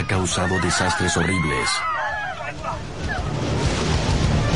ha 0.00 0.06
causado 0.06 0.58
desastres 0.60 1.14
horribles. 1.18 1.68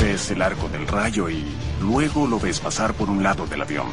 Ves 0.00 0.30
el 0.30 0.40
arco 0.40 0.68
del 0.68 0.88
rayo 0.88 1.28
y 1.28 1.44
luego 1.80 2.26
lo 2.26 2.40
ves 2.40 2.60
pasar 2.60 2.94
por 2.94 3.10
un 3.10 3.22
lado 3.22 3.46
del 3.46 3.60
avión. 3.60 3.86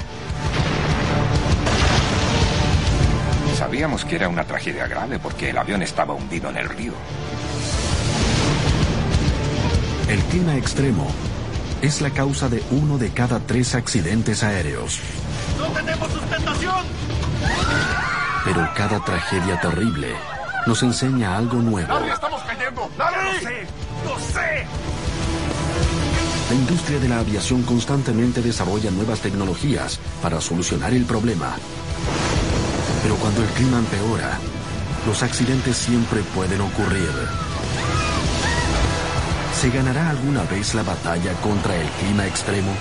Sabíamos 3.58 4.06
que 4.06 4.16
era 4.16 4.30
una 4.30 4.46
tragedia 4.46 4.88
grave 4.88 5.20
porque 5.20 5.50
el 5.50 5.58
avión 5.58 5.82
estaba 5.82 6.14
hundido 6.14 6.50
en 6.50 6.58
el 6.58 6.70
río. 6.70 6.94
El 10.08 10.20
clima 10.24 10.56
extremo 10.56 11.08
es 11.82 12.00
la 12.00 12.12
causa 12.12 12.48
de 12.48 12.64
uno 12.72 12.98
de 12.98 13.10
cada 13.10 13.40
tres 13.40 13.76
accidentes 13.76 14.42
aéreos. 14.44 15.02
¡No 15.58 15.68
tenemos 15.68 16.12
sustentación! 16.12 16.86
Pero 18.46 18.70
cada 18.74 19.04
tragedia 19.04 19.60
terrible 19.60 20.16
nos 20.66 20.84
enseña 20.84 21.38
algo 21.38 21.62
nuevo. 21.62 21.94
¡Larry, 21.94 22.12
estamos 22.12 22.42
cayendo! 22.44 22.90
¡Larry! 22.98 23.34
¡Lo 23.34 23.40
sé! 23.40 23.68
¡Lo 24.06 24.20
sé! 24.20 24.66
La 26.50 26.56
industria 26.56 27.00
de 27.00 27.08
la 27.08 27.20
aviación 27.20 27.64
constantemente 27.64 28.42
desarrolla 28.42 28.92
nuevas 28.92 29.22
tecnologías 29.22 30.00
para 30.22 30.42
solucionar 30.42 30.94
el 30.94 31.06
problema. 31.06 31.56
Pero 33.04 33.16
cuando 33.16 33.42
el 33.42 33.50
clima 33.50 33.80
empeora, 33.80 34.38
los 35.08 35.24
accidentes 35.24 35.78
siempre 35.78 36.22
pueden 36.36 36.62
ocurrir. 36.62 37.12
¿Se 39.60 39.70
ganará 39.70 40.10
alguna 40.10 40.44
vez 40.44 40.74
la 40.74 40.84
batalla 40.84 41.34
contra 41.36 41.76
el 41.76 41.88
clima 41.88 42.26
extremo? 42.26 42.72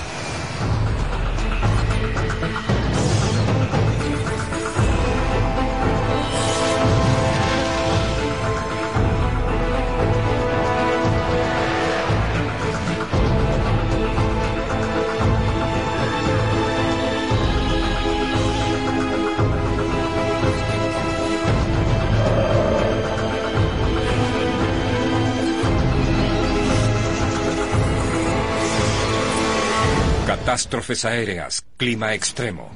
Catástrofes 30.51 31.05
aéreas, 31.05 31.65
clima 31.77 32.13
extremo. 32.13 32.73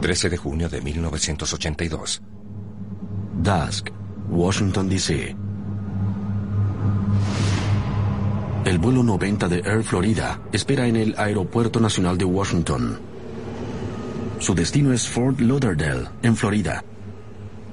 13 0.00 0.30
de 0.30 0.36
junio 0.36 0.68
de 0.68 0.80
1982. 0.80 2.20
Dusk, 3.40 3.90
Washington, 4.28 4.88
D.C. 4.88 5.36
El 8.64 8.78
vuelo 8.78 9.04
90 9.04 9.48
de 9.48 9.58
Air 9.58 9.84
Florida 9.84 10.40
espera 10.50 10.88
en 10.88 10.96
el 10.96 11.14
Aeropuerto 11.16 11.78
Nacional 11.78 12.18
de 12.18 12.24
Washington. 12.24 12.98
Su 14.40 14.56
destino 14.56 14.92
es 14.92 15.06
Fort 15.06 15.38
Lauderdale, 15.38 16.08
en 16.22 16.34
Florida. 16.34 16.82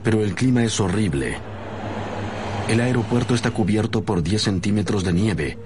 Pero 0.04 0.22
el 0.22 0.36
clima 0.36 0.64
es 0.64 0.80
horrible. 0.80 1.36
El 2.68 2.80
aeropuerto 2.80 3.34
está 3.34 3.50
cubierto 3.50 4.04
por 4.04 4.22
10 4.22 4.40
centímetros 4.40 5.04
de 5.04 5.14
nieve 5.14 5.58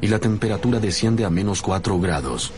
y 0.00 0.08
la 0.08 0.18
temperatura 0.18 0.80
desciende 0.80 1.24
a 1.24 1.30
menos 1.30 1.62
4 1.62 1.98
grados. 2.00 2.52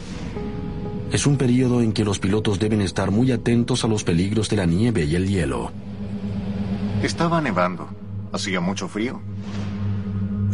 Es 1.10 1.26
un 1.26 1.38
periodo 1.38 1.80
en 1.80 1.92
que 1.92 2.04
los 2.04 2.18
pilotos 2.18 2.58
deben 2.58 2.82
estar 2.82 3.10
muy 3.10 3.32
atentos 3.32 3.84
a 3.84 3.88
los 3.88 4.04
peligros 4.04 4.48
de 4.50 4.56
la 4.56 4.66
nieve 4.66 5.04
y 5.04 5.14
el 5.14 5.26
hielo. 5.26 5.72
Estaba 7.02 7.40
nevando. 7.40 7.88
Hacía 8.32 8.60
mucho 8.60 8.88
frío. 8.88 9.20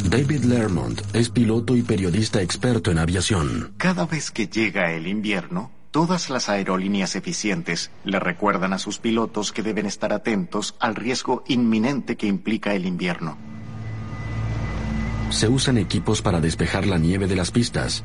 David 0.08 0.44
Lermont 0.44 1.00
es 1.12 1.31
piloto 1.31 1.76
y 1.76 1.82
periodista 1.82 2.41
experto 2.41 2.91
en 2.91 2.98
aviación. 2.98 3.72
Cada 3.78 4.06
vez 4.06 4.31
que 4.31 4.47
llega 4.47 4.92
el 4.92 5.06
invierno, 5.06 5.72
todas 5.91 6.31
las 6.31 6.48
aerolíneas 6.48 7.16
eficientes 7.16 7.91
le 8.04 8.20
recuerdan 8.20 8.72
a 8.75 8.78
sus 8.78 8.98
pilotos 8.98 9.50
que 9.50 9.62
deben 9.62 9.87
estar 9.87 10.12
atentos 10.12 10.76
al 10.78 10.94
riesgo 10.94 11.42
inminente 11.48 12.16
que 12.16 12.26
implica 12.26 12.75
el 12.75 12.87
invierno. 12.87 13.53
Se 15.34 15.48
usan 15.48 15.78
equipos 15.78 16.22
para 16.22 16.40
despejar 16.40 16.86
la 16.86 16.96
nieve 16.96 17.26
de 17.26 17.34
las 17.34 17.50
pistas. 17.50 18.04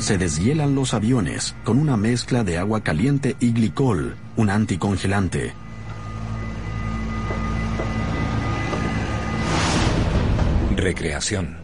Se 0.00 0.18
deshielan 0.18 0.74
los 0.74 0.94
aviones 0.94 1.54
con 1.62 1.78
una 1.78 1.96
mezcla 1.96 2.42
de 2.42 2.58
agua 2.58 2.80
caliente 2.80 3.36
y 3.38 3.52
glicol, 3.52 4.16
un 4.36 4.50
anticongelante. 4.50 5.54
Recreación. 10.74 11.56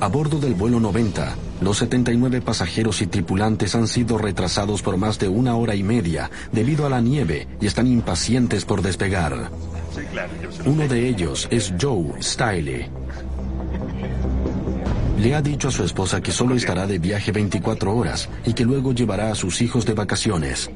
A 0.00 0.08
bordo 0.08 0.38
del 0.38 0.54
vuelo 0.54 0.80
90, 0.80 1.36
los 1.60 1.76
79 1.76 2.40
pasajeros 2.40 3.02
y 3.02 3.06
tripulantes 3.06 3.74
han 3.74 3.86
sido 3.86 4.16
retrasados 4.16 4.80
por 4.80 4.96
más 4.96 5.18
de 5.18 5.28
una 5.28 5.56
hora 5.56 5.74
y 5.74 5.82
media 5.82 6.30
debido 6.52 6.86
a 6.86 6.88
la 6.88 7.02
nieve 7.02 7.48
y 7.60 7.66
están 7.66 7.86
impacientes 7.86 8.64
por 8.64 8.80
despegar. 8.80 9.50
Uno 10.64 10.88
de 10.88 11.08
ellos 11.08 11.48
es 11.50 11.72
Joe 11.80 12.22
Stiley. 12.22 12.86
Le 15.18 15.34
ha 15.34 15.40
dicho 15.40 15.68
a 15.68 15.70
su 15.70 15.82
esposa 15.82 16.20
que 16.20 16.32
solo 16.32 16.54
estará 16.54 16.86
de 16.86 16.98
viaje 16.98 17.32
24 17.32 17.94
horas 17.94 18.28
y 18.44 18.52
que 18.52 18.64
luego 18.64 18.92
llevará 18.92 19.30
a 19.30 19.34
sus 19.34 19.62
hijos 19.62 19.86
de 19.86 19.94
vacaciones. 19.94 20.70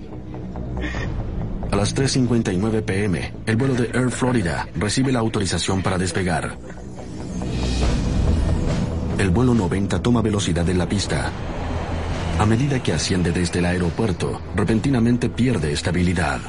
A 1.70 1.76
las 1.76 1.94
3.59 1.94 2.82
pm, 2.82 3.32
el 3.47 3.56
vuelo 3.56 3.75
de 3.75 3.91
Air 3.92 4.10
Florida 4.10 4.66
recibe 4.75 5.12
la 5.12 5.20
autorización 5.20 5.82
para 5.82 5.98
despegar. 5.98 6.56
El 9.19 9.30
vuelo 9.30 9.54
90 9.54 10.03
toma 10.03 10.22
velocidad 10.22 10.69
en 10.69 10.78
la 10.78 10.88
pista. 10.88 11.30
A 12.38 12.47
medida 12.47 12.82
que 12.82 12.94
asciende 12.94 13.32
desde 13.32 13.59
el 13.59 13.66
aeropuerto, 13.66 14.41
repentinamente 14.56 15.28
pierde 15.28 15.72
estabilidad. 15.72 16.41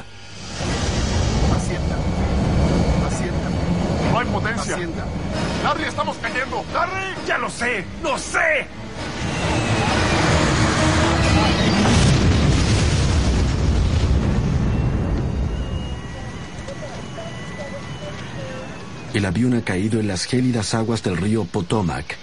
Larry, 5.63 5.83
estamos 5.85 6.17
cayendo. 6.17 6.63
Larry. 6.73 7.15
Ya 7.25 7.37
lo 7.37 7.49
sé. 7.49 7.83
¡Lo 8.03 8.17
sé! 8.17 8.67
El 19.13 19.25
avión 19.25 19.55
ha 19.55 19.61
caído 19.61 19.99
en 19.99 20.07
las 20.07 20.25
gélidas 20.25 20.73
aguas 20.73 21.03
del 21.03 21.17
río 21.17 21.43
Potomac. 21.45 22.17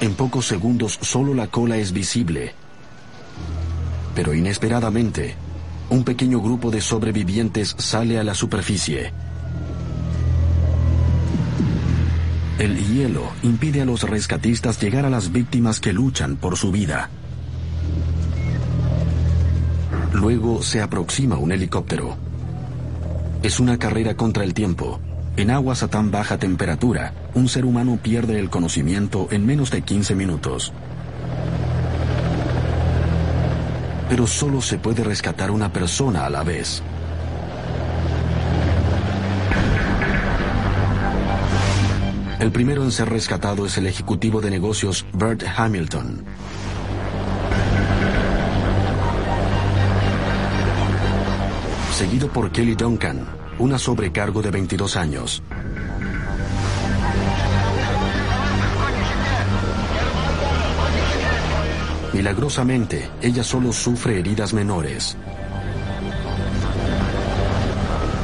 En 0.00 0.14
pocos 0.14 0.46
segundos 0.46 0.98
solo 1.02 1.34
la 1.34 1.48
cola 1.48 1.76
es 1.78 1.92
visible. 1.92 2.54
Pero 4.14 4.34
inesperadamente, 4.34 5.34
un 5.90 6.04
pequeño 6.04 6.40
grupo 6.40 6.70
de 6.70 6.80
sobrevivientes 6.80 7.74
sale 7.78 8.18
a 8.18 8.24
la 8.24 8.34
superficie. 8.34 9.12
El 12.58 12.76
hielo 12.76 13.22
impide 13.44 13.82
a 13.82 13.84
los 13.84 14.02
rescatistas 14.02 14.80
llegar 14.82 15.06
a 15.06 15.10
las 15.10 15.30
víctimas 15.30 15.78
que 15.78 15.92
luchan 15.92 16.34
por 16.34 16.56
su 16.56 16.72
vida. 16.72 17.08
Luego 20.12 20.60
se 20.62 20.82
aproxima 20.82 21.36
un 21.36 21.52
helicóptero. 21.52 22.16
Es 23.44 23.60
una 23.60 23.78
carrera 23.78 24.16
contra 24.16 24.42
el 24.42 24.54
tiempo. 24.54 24.98
En 25.36 25.52
aguas 25.52 25.84
a 25.84 25.88
tan 25.88 26.10
baja 26.10 26.38
temperatura, 26.38 27.14
un 27.34 27.48
ser 27.48 27.64
humano 27.64 27.96
pierde 28.02 28.40
el 28.40 28.50
conocimiento 28.50 29.28
en 29.30 29.46
menos 29.46 29.70
de 29.70 29.82
15 29.82 30.16
minutos. 30.16 30.72
Pero 34.08 34.26
solo 34.26 34.60
se 34.60 34.78
puede 34.78 35.04
rescatar 35.04 35.52
una 35.52 35.72
persona 35.72 36.26
a 36.26 36.30
la 36.30 36.42
vez. 36.42 36.82
El 42.38 42.52
primero 42.52 42.84
en 42.84 42.92
ser 42.92 43.08
rescatado 43.08 43.66
es 43.66 43.76
el 43.78 43.86
ejecutivo 43.86 44.40
de 44.40 44.48
negocios 44.50 45.04
Bert 45.12 45.42
Hamilton. 45.56 46.24
Seguido 51.92 52.28
por 52.28 52.52
Kelly 52.52 52.76
Duncan, 52.76 53.26
una 53.58 53.76
sobrecargo 53.76 54.40
de 54.40 54.52
22 54.52 54.96
años. 54.96 55.42
Milagrosamente, 62.12 63.10
ella 63.20 63.42
solo 63.42 63.72
sufre 63.72 64.20
heridas 64.20 64.52
menores. 64.52 65.16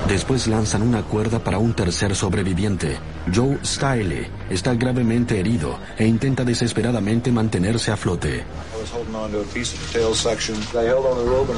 Después 0.09 0.47
lanzan 0.47 0.83
una 0.83 1.03
cuerda 1.03 1.39
para 1.39 1.59
un 1.59 1.75
tercer 1.75 2.15
sobreviviente. 2.15 2.99
Joe 3.35 3.59
Stiley 3.65 4.27
está 4.51 4.75
gravemente 4.75 5.41
herido 5.41 5.79
e 5.97 6.07
intenta 6.07 6.45
desesperadamente 6.45 7.33
mantenerse 7.33 7.91
a 7.91 7.97
flote. 7.97 8.45
I 8.95 9.15
on 9.17 9.31
to 9.33 9.45
the. 9.45 9.65
I 10.75 10.93
on 10.93 11.17
the 11.17 11.31
rope. 11.31 11.53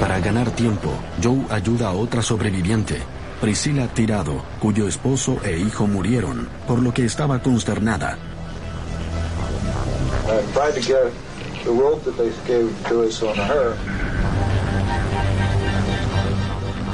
Para 0.00 0.20
ganar 0.20 0.50
tiempo, 0.50 0.90
Joe 1.22 1.46
ayuda 1.50 1.88
a 1.88 1.92
otra 1.92 2.22
sobreviviente, 2.22 2.98
Priscilla 3.40 3.88
Tirado, 3.88 4.42
cuyo 4.60 4.86
esposo 4.86 5.38
e 5.44 5.58
hijo 5.58 5.86
murieron, 5.86 6.48
por 6.66 6.80
lo 6.80 6.92
que 6.94 7.04
estaba 7.04 7.40
consternada. 7.40 8.18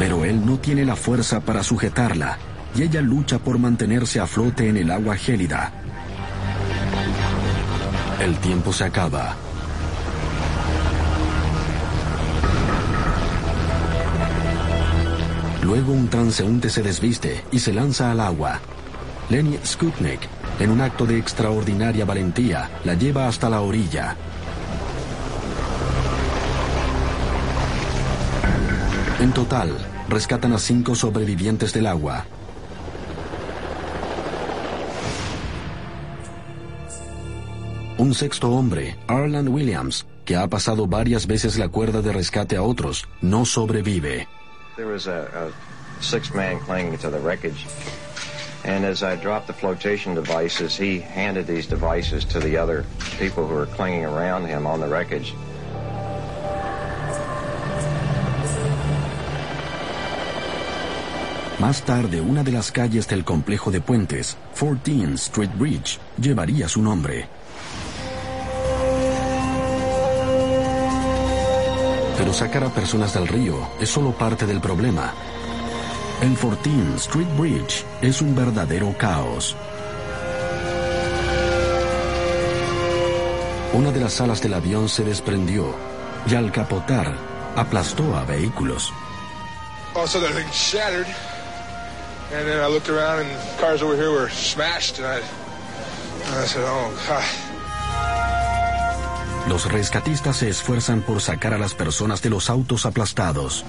Pero 0.01 0.25
él 0.25 0.47
no 0.47 0.59
tiene 0.59 0.87
la 0.87 0.97
fuerza 0.97 1.41
para 1.41 1.63
sujetarla 1.63 2.39
y 2.75 2.85
ella 2.85 3.03
lucha 3.03 3.39
por 3.39 3.59
mantenerse 3.59 4.19
a 4.19 4.27
flote 4.27 4.67
en 4.67 4.79
el 4.79 4.91
agua 4.91 5.15
gélida. 5.15 5.75
El 8.19 8.35
tiempo 8.39 8.73
se 8.73 8.85
acaba. 8.85 9.37
Luego 15.63 15.93
un 15.93 16.09
transeúnte 16.09 16.71
se 16.71 16.83
desviste 16.83 17.45
y 17.53 17.59
se 17.59 17.75
lanza 17.75 18.11
al 18.11 18.21
agua. 18.21 18.59
Lenny 19.29 19.59
Skutnik, 19.63 20.21
en 20.61 20.71
un 20.71 20.81
acto 20.81 21.05
de 21.05 21.19
extraordinaria 21.19 22.07
valentía, 22.07 22.71
la 22.85 22.95
lleva 22.95 23.29
hasta 23.29 23.51
la 23.51 23.61
orilla. 23.61 24.17
En 29.21 29.33
total, 29.33 29.77
rescatan 30.11 30.53
a 30.53 30.59
cinco 30.59 30.95
sobrevivientes 30.95 31.73
del 31.73 31.87
agua, 31.87 32.27
Un 38.01 38.15
sexto 38.15 38.51
hombre, 38.51 38.97
Arland 39.09 39.51
Williams, 39.51 40.07
que 40.25 40.35
ha 40.35 40.49
pasado 40.49 40.87
varias 40.87 41.27
veces 41.27 41.59
la 41.59 41.69
cuerda 41.69 42.01
de 42.01 42.15
rescate 42.15 42.57
a 42.57 42.63
otros, 42.63 43.07
no 43.21 43.45
sobrevive. 43.45 44.27
There 44.77 44.87
was 44.91 45.07
a, 45.07 45.29
a 45.35 46.03
six 46.03 46.33
man 46.33 46.59
clinging 46.61 46.97
to 46.97 47.11
the 47.11 47.19
wreckage. 47.19 47.67
And 48.65 48.87
as 48.87 49.03
I 49.03 49.17
dropped 49.17 49.49
the 49.49 49.53
flotation 49.53 50.15
devices, 50.15 50.79
he 50.79 50.99
handed 50.99 51.47
these 51.47 51.67
devices 51.67 52.25
to 52.33 52.41
the 52.41 52.57
other 52.57 52.87
people 53.19 53.47
who 53.47 53.55
were 53.55 53.67
clinging 53.67 54.07
around 54.07 54.47
him 54.47 54.67
on 54.67 54.81
the 54.81 54.89
wreckage. 54.89 55.35
Más 61.61 61.83
tarde, 61.83 62.23
una 62.23 62.43
de 62.43 62.53
las 62.53 62.73
calles 62.73 63.07
del 63.07 63.23
complejo 63.23 63.71
de 63.71 63.83
puentes, 63.83 64.39
14 64.59 65.13
Street 65.17 65.51
Bridge, 65.59 66.01
llevaría 66.19 66.67
su 66.67 66.81
nombre. 66.81 67.29
Pero 72.17 72.33
sacar 72.33 72.65
a 72.65 72.71
personas 72.71 73.13
del 73.13 73.29
río 73.29 73.57
es 73.79 73.91
solo 73.91 74.13
parte 74.13 74.47
del 74.47 74.59
problema. 74.63 75.13
El 76.23 76.35
14 76.35 76.97
Street 76.97 77.29
Bridge 77.39 77.85
es 78.01 78.23
un 78.23 78.35
verdadero 78.35 78.97
caos. 78.97 79.55
Una 83.75 83.91
de 83.91 84.01
las 84.01 84.19
alas 84.23 84.41
del 84.41 84.55
avión 84.55 84.89
se 84.89 85.05
desprendió 85.05 85.75
y 86.27 86.35
al 86.37 86.51
capotar 86.53 87.15
aplastó 87.55 88.17
a 88.17 88.25
vehículos. 88.25 88.91
And 92.33 92.47
then 92.47 92.61
I 92.61 92.69
looked 92.69 92.89
around, 92.89 93.21
and 93.21 93.59
cars 93.59 93.83
over 93.83 93.97
here 93.97 94.11
were 94.11 94.31
smashed, 94.31 94.99
and 94.99 95.07
I, 95.07 95.17
and 95.19 96.35
I 96.43 96.47
said, 96.47 96.65
"Oh 96.65 96.91
God." 97.09 97.25
Los 99.49 99.71
rescatistas 99.71 100.37
se 100.37 100.49
esfuerzan 100.49 101.03
por 101.03 101.21
sacar 101.21 101.55
a 101.55 101.59
las 101.59 101.75
personas 101.75 102.23
de 102.23 102.31
los 102.31 102.51
autos 102.51 102.87
aplastados. 102.87 103.65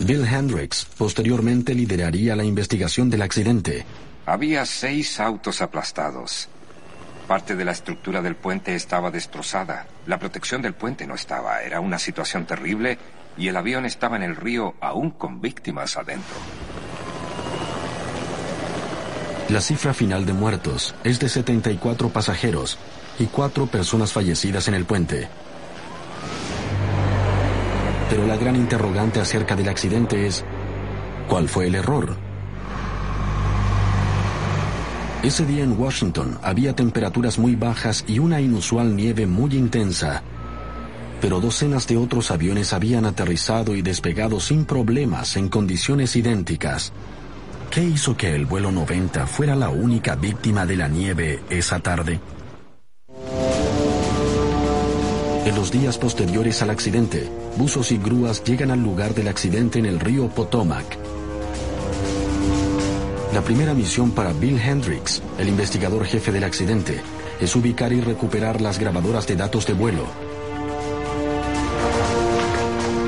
Bill 0.00 0.26
Hendricks 0.26 0.86
posteriormente 0.98 1.74
lideraría 1.74 2.34
la 2.36 2.44
investigación 2.44 3.08
del 3.08 3.22
accidente. 3.22 3.86
Había 4.26 4.66
seis 4.66 5.20
autos 5.20 5.62
aplastados. 5.62 6.48
Parte 7.28 7.56
de 7.56 7.64
la 7.64 7.72
estructura 7.72 8.20
del 8.22 8.36
puente 8.36 8.74
estaba 8.74 9.10
destrozada. 9.10 9.86
La 10.06 10.18
protección 10.18 10.62
del 10.62 10.74
puente 10.74 11.06
no 11.06 11.14
estaba. 11.14 11.62
Era 11.62 11.80
una 11.80 11.98
situación 11.98 12.46
terrible 12.46 12.98
y 13.36 13.48
el 13.48 13.56
avión 13.56 13.84
estaba 13.86 14.16
en 14.16 14.22
el 14.22 14.36
río 14.36 14.74
aún 14.80 15.10
con 15.10 15.40
víctimas 15.40 15.96
adentro. 15.96 16.36
La 19.48 19.60
cifra 19.60 19.94
final 19.94 20.26
de 20.26 20.32
muertos 20.32 20.94
es 21.04 21.20
de 21.20 21.28
74 21.28 22.08
pasajeros 22.08 22.78
y 23.18 23.26
cuatro 23.26 23.66
personas 23.66 24.12
fallecidas 24.12 24.66
en 24.68 24.74
el 24.74 24.84
puente. 24.84 25.28
Pero 28.10 28.26
la 28.26 28.36
gran 28.36 28.56
interrogante 28.56 29.20
acerca 29.20 29.54
del 29.54 29.68
accidente 29.68 30.26
es, 30.26 30.44
¿cuál 31.28 31.48
fue 31.48 31.68
el 31.68 31.76
error? 31.76 32.16
Ese 35.22 35.44
día 35.44 35.64
en 35.64 35.78
Washington 35.78 36.38
había 36.42 36.74
temperaturas 36.74 37.38
muy 37.38 37.56
bajas 37.56 38.04
y 38.06 38.18
una 38.18 38.40
inusual 38.40 38.94
nieve 38.94 39.26
muy 39.26 39.56
intensa. 39.56 40.22
Pero 41.20 41.40
docenas 41.40 41.86
de 41.86 41.96
otros 41.96 42.30
aviones 42.30 42.72
habían 42.72 43.06
aterrizado 43.06 43.74
y 43.74 43.82
despegado 43.82 44.40
sin 44.40 44.64
problemas 44.64 45.36
en 45.36 45.48
condiciones 45.48 46.14
idénticas. 46.16 46.92
¿Qué 47.70 47.82
hizo 47.82 48.16
que 48.16 48.34
el 48.34 48.46
vuelo 48.46 48.70
90 48.70 49.26
fuera 49.26 49.54
la 49.54 49.68
única 49.68 50.14
víctima 50.14 50.66
de 50.66 50.76
la 50.76 50.88
nieve 50.88 51.40
esa 51.50 51.80
tarde? 51.80 52.20
En 55.46 55.54
los 55.54 55.70
días 55.70 55.96
posteriores 55.96 56.60
al 56.62 56.70
accidente, 56.70 57.28
buzos 57.56 57.92
y 57.92 57.98
grúas 57.98 58.42
llegan 58.42 58.70
al 58.70 58.82
lugar 58.82 59.14
del 59.14 59.28
accidente 59.28 59.78
en 59.78 59.86
el 59.86 60.00
río 60.00 60.28
Potomac. 60.28 60.98
La 63.32 63.42
primera 63.42 63.74
misión 63.74 64.10
para 64.10 64.32
Bill 64.32 64.58
Hendricks, 64.58 65.22
el 65.38 65.48
investigador 65.48 66.04
jefe 66.04 66.32
del 66.32 66.44
accidente, 66.44 67.00
es 67.40 67.54
ubicar 67.54 67.92
y 67.92 68.00
recuperar 68.00 68.60
las 68.60 68.78
grabadoras 68.78 69.26
de 69.26 69.36
datos 69.36 69.66
de 69.66 69.74
vuelo. 69.74 70.25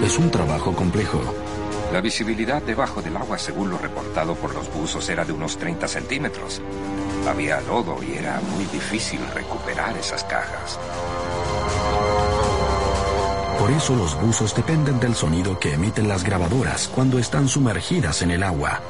Es 0.02 0.16
un 0.18 0.30
trabajo 0.30 0.72
complejo. 0.74 1.20
La 1.92 2.00
visibilidad 2.00 2.62
debajo 2.62 3.02
del 3.02 3.16
agua, 3.16 3.36
según 3.38 3.70
lo 3.70 3.78
reportado 3.78 4.34
por 4.34 4.54
los 4.54 4.72
buzos, 4.72 5.08
era 5.08 5.24
de 5.24 5.32
unos 5.32 5.58
30 5.58 5.88
centímetros. 5.88 6.62
Había 7.28 7.60
lodo 7.62 7.98
y 8.02 8.16
era 8.16 8.40
muy 8.52 8.64
difícil 8.66 9.20
recuperar 9.34 9.96
esas 9.96 10.22
cajas. 10.24 10.78
Por 13.58 13.70
eso 13.72 13.96
los 13.96 14.18
buzos 14.20 14.54
dependen 14.54 15.00
del 15.00 15.14
sonido 15.14 15.58
que 15.58 15.74
emiten 15.74 16.08
las 16.08 16.22
grabadoras 16.22 16.88
cuando 16.88 17.18
están 17.18 17.48
sumergidas 17.48 18.22
en 18.22 18.30
el 18.30 18.44
agua. 18.44 18.80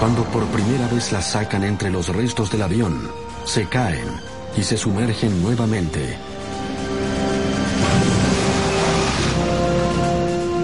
Cuando 0.00 0.24
por 0.24 0.46
primera 0.46 0.88
vez 0.88 1.12
las 1.12 1.32
sacan 1.32 1.64
entre 1.64 1.90
los 1.90 2.08
restos 2.08 2.50
del 2.50 2.62
avión, 2.62 3.10
se 3.44 3.68
caen 3.68 4.37
y 4.58 4.64
se 4.64 4.76
sumergen 4.76 5.40
nuevamente. 5.40 6.18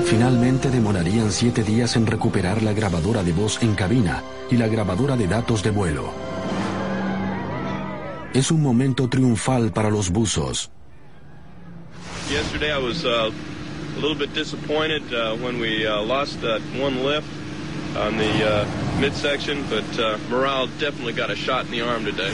Finalmente 0.05 0.69
demorarían 0.69 1.31
siete 1.31 1.63
días 1.63 1.95
en 1.95 2.07
recuperar 2.07 2.63
la 2.63 2.73
grabadora 2.73 3.23
de 3.23 3.33
voz 3.33 3.63
en 3.63 3.77
cabina 3.77 4.25
y 4.51 4.57
la 4.57 4.67
grabadora 4.67 5.17
de 5.17 5.29
datos 5.29 5.63
de 5.63 5.71
vuelo. 5.71 6.13
Es 8.33 8.51
un 8.51 8.63
momento 8.63 9.09
triunfal 9.09 9.71
para 9.71 9.91
los 9.91 10.11
buzos. 10.11 10.71
Yesterday 12.29 12.73
I 12.73 12.79
was 12.79 13.05
uh, 13.05 13.31
a 13.31 14.01
little 14.01 14.17
bit 14.17 14.35
disappointed 14.35 15.03
uh, 15.13 15.37
when 15.37 15.61
we 15.61 15.87
uh, 15.87 16.03
lost 16.03 16.41
that 16.41 16.61
one 16.81 17.05
lift 17.05 17.29
on 17.97 18.17
the 18.17 18.45
uh, 18.45 18.65
midsection, 18.99 19.63
but 19.71 19.87
uh, 20.01 20.19
morale 20.31 20.67
definitely 20.81 21.13
got 21.13 21.31
a 21.31 21.37
shot 21.37 21.67
in 21.67 21.71
the 21.71 21.81
arm 21.81 22.05
today. 22.05 22.33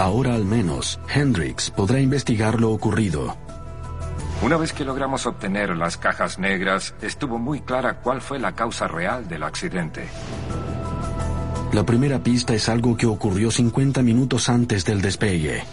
Ahora 0.00 0.34
al 0.34 0.46
menos, 0.46 0.98
Hendrix 1.14 1.68
podrá 1.68 2.00
investigar 2.00 2.58
lo 2.58 2.70
ocurrido. 2.70 3.36
Una 4.40 4.56
vez 4.56 4.72
que 4.72 4.82
logramos 4.82 5.26
obtener 5.26 5.76
las 5.76 5.98
cajas 5.98 6.38
negras, 6.38 6.94
estuvo 7.02 7.38
muy 7.38 7.60
clara 7.60 8.00
cuál 8.00 8.22
fue 8.22 8.38
la 8.38 8.54
causa 8.54 8.88
real 8.88 9.28
del 9.28 9.42
accidente. 9.42 10.08
La 11.74 11.84
primera 11.84 12.22
pista 12.22 12.54
es 12.54 12.70
algo 12.70 12.96
que 12.96 13.04
ocurrió 13.04 13.50
50 13.50 14.00
minutos 14.00 14.48
antes 14.48 14.86
del 14.86 15.02
despegue. 15.02 15.64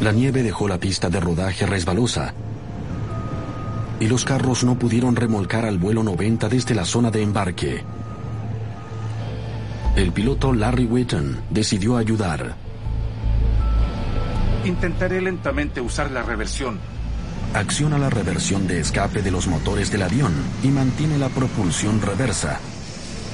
La 0.00 0.12
nieve 0.12 0.42
dejó 0.42 0.68
la 0.68 0.78
pista 0.78 1.10
de 1.10 1.20
rodaje 1.20 1.66
resbalosa 1.66 2.32
y 4.00 4.06
los 4.06 4.24
carros 4.24 4.64
no 4.64 4.78
pudieron 4.78 5.16
remolcar 5.16 5.64
al 5.64 5.78
vuelo 5.78 6.02
90 6.02 6.48
desde 6.48 6.74
la 6.74 6.84
zona 6.84 7.10
de 7.10 7.22
embarque. 7.22 7.84
El 9.96 10.12
piloto 10.12 10.52
Larry 10.52 10.84
Whitten 10.84 11.40
decidió 11.50 11.96
ayudar. 11.96 12.54
Intentaré 14.64 15.20
lentamente 15.22 15.80
usar 15.80 16.10
la 16.10 16.22
reversión. 16.22 16.78
acciona 17.54 17.96
la 17.96 18.10
reversión 18.10 18.66
de 18.66 18.80
escape 18.80 19.22
de 19.22 19.30
los 19.30 19.46
motores 19.46 19.90
del 19.90 20.02
avión 20.02 20.34
y 20.62 20.68
mantiene 20.68 21.16
la 21.16 21.28
propulsión 21.30 22.02
reversa. 22.02 22.60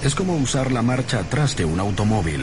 Es 0.04 0.14
como 0.14 0.36
usar 0.36 0.70
la 0.70 0.82
marcha 0.82 1.20
atrás 1.20 1.56
de 1.56 1.64
un 1.64 1.80
automóvil. 1.80 2.42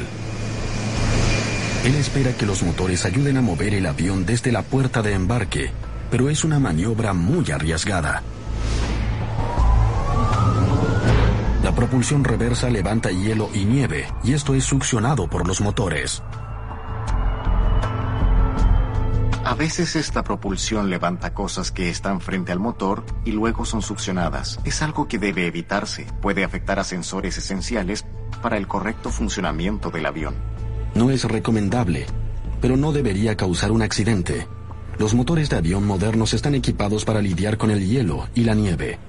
Él 1.86 1.96
espera 1.96 2.34
que 2.34 2.46
los 2.46 2.64
motores 2.64 3.06
ayuden 3.06 3.38
a 3.38 3.42
mover 3.42 3.74
el 3.74 3.86
avión 3.86 4.26
desde 4.26 4.52
la 4.52 4.64
puerta 4.64 5.02
de 5.02 5.14
embarque, 5.14 5.72
pero 6.10 6.30
es 6.30 6.44
una 6.44 6.60
maniobra 6.60 7.14
muy 7.14 7.50
arriesgada. 7.52 8.24
La 11.64 11.76
propulsión 11.76 12.24
reversa 12.24 12.70
levanta 12.70 13.12
hielo 13.12 13.50
y 13.54 13.66
nieve, 13.66 14.08
y 14.24 14.34
esto 14.34 14.56
es 14.56 14.64
succionado 14.64 15.30
por 15.30 15.48
los 15.48 15.62
motores. 15.62 16.24
A 19.50 19.56
veces 19.56 19.96
esta 19.96 20.24
propulsión 20.24 20.90
levanta 20.90 21.34
cosas 21.34 21.72
que 21.72 21.90
están 21.90 22.22
frente 22.22 22.52
al 22.52 22.60
motor 22.60 23.04
y 23.26 23.32
luego 23.32 23.66
son 23.66 23.82
succionadas. 23.82 24.60
Es 24.64 24.82
algo 24.82 25.08
que 25.08 25.18
debe 25.18 25.48
evitarse. 25.48 26.06
Puede 26.22 26.44
afectar 26.44 26.80
a 26.80 26.84
sensores 26.84 27.38
esenciales 27.38 28.06
para 28.42 28.58
el 28.58 28.68
correcto 28.68 29.10
funcionamiento 29.10 29.90
del 29.90 30.06
avión. 30.06 30.36
No 30.94 31.10
es 31.10 31.24
recomendable, 31.24 32.06
pero 32.62 32.78
no 32.78 32.92
debería 32.92 33.38
causar 33.38 33.72
un 33.72 33.82
accidente. 33.82 34.48
Los 35.00 35.14
motores 35.14 35.50
de 35.50 35.56
avión 35.56 35.88
modernos 35.88 36.34
están 36.34 36.56
equipados 36.56 37.06
para 37.06 37.22
lidiar 37.22 37.58
con 37.58 37.72
el 37.72 37.88
hielo 37.88 38.28
y 38.36 38.44
la 38.44 38.54
nieve. 38.54 39.00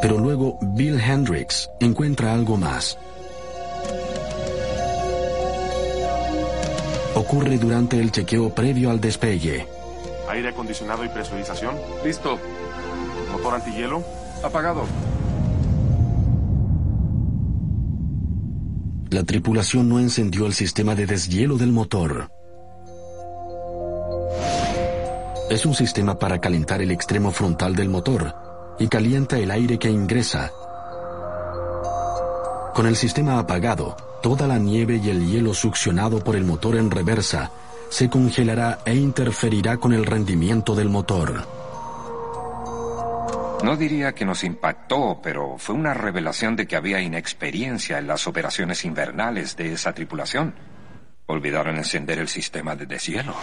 Pero 0.00 0.18
luego 0.18 0.58
Bill 0.62 0.98
Hendricks 0.98 1.68
encuentra 1.80 2.32
algo 2.32 2.56
más. 2.56 2.98
Ocurre 7.14 7.58
durante 7.58 8.00
el 8.00 8.10
chequeo 8.10 8.48
previo 8.48 8.90
al 8.90 9.02
despegue. 9.02 9.68
Aire 10.30 10.48
acondicionado 10.48 11.04
y 11.04 11.10
presurización. 11.10 11.76
Listo. 12.02 12.38
Motor 13.32 13.56
antihielo. 13.56 14.02
Apagado. 14.42 14.86
La 19.14 19.22
tripulación 19.22 19.88
no 19.88 20.00
encendió 20.00 20.44
el 20.44 20.54
sistema 20.54 20.96
de 20.96 21.06
deshielo 21.06 21.56
del 21.56 21.70
motor. 21.70 22.32
Es 25.48 25.64
un 25.64 25.72
sistema 25.72 26.18
para 26.18 26.40
calentar 26.40 26.82
el 26.82 26.90
extremo 26.90 27.30
frontal 27.30 27.76
del 27.76 27.88
motor 27.88 28.34
y 28.80 28.88
calienta 28.88 29.38
el 29.38 29.52
aire 29.52 29.78
que 29.78 29.88
ingresa. 29.88 30.50
Con 32.74 32.88
el 32.88 32.96
sistema 32.96 33.38
apagado, 33.38 33.96
toda 34.20 34.48
la 34.48 34.58
nieve 34.58 35.00
y 35.00 35.10
el 35.10 35.24
hielo 35.30 35.54
succionado 35.54 36.18
por 36.18 36.34
el 36.34 36.42
motor 36.42 36.74
en 36.74 36.90
reversa 36.90 37.52
se 37.90 38.10
congelará 38.10 38.80
e 38.84 38.96
interferirá 38.96 39.76
con 39.76 39.92
el 39.92 40.06
rendimiento 40.06 40.74
del 40.74 40.88
motor. 40.88 41.63
No 43.64 43.78
diría 43.78 44.14
que 44.14 44.26
nos 44.26 44.44
impactó, 44.44 45.20
pero 45.22 45.56
fue 45.56 45.74
una 45.74 45.94
revelación 45.94 46.54
de 46.54 46.66
que 46.66 46.76
había 46.76 47.00
inexperiencia 47.00 47.98
en 47.98 48.06
las 48.06 48.26
operaciones 48.26 48.84
invernales 48.84 49.56
de 49.56 49.72
esa 49.72 49.94
tripulación. 49.94 50.54
Olvidaron 51.24 51.78
encender 51.78 52.18
el 52.18 52.28
sistema 52.28 52.76
de 52.76 52.84
deshielo. 52.84 53.34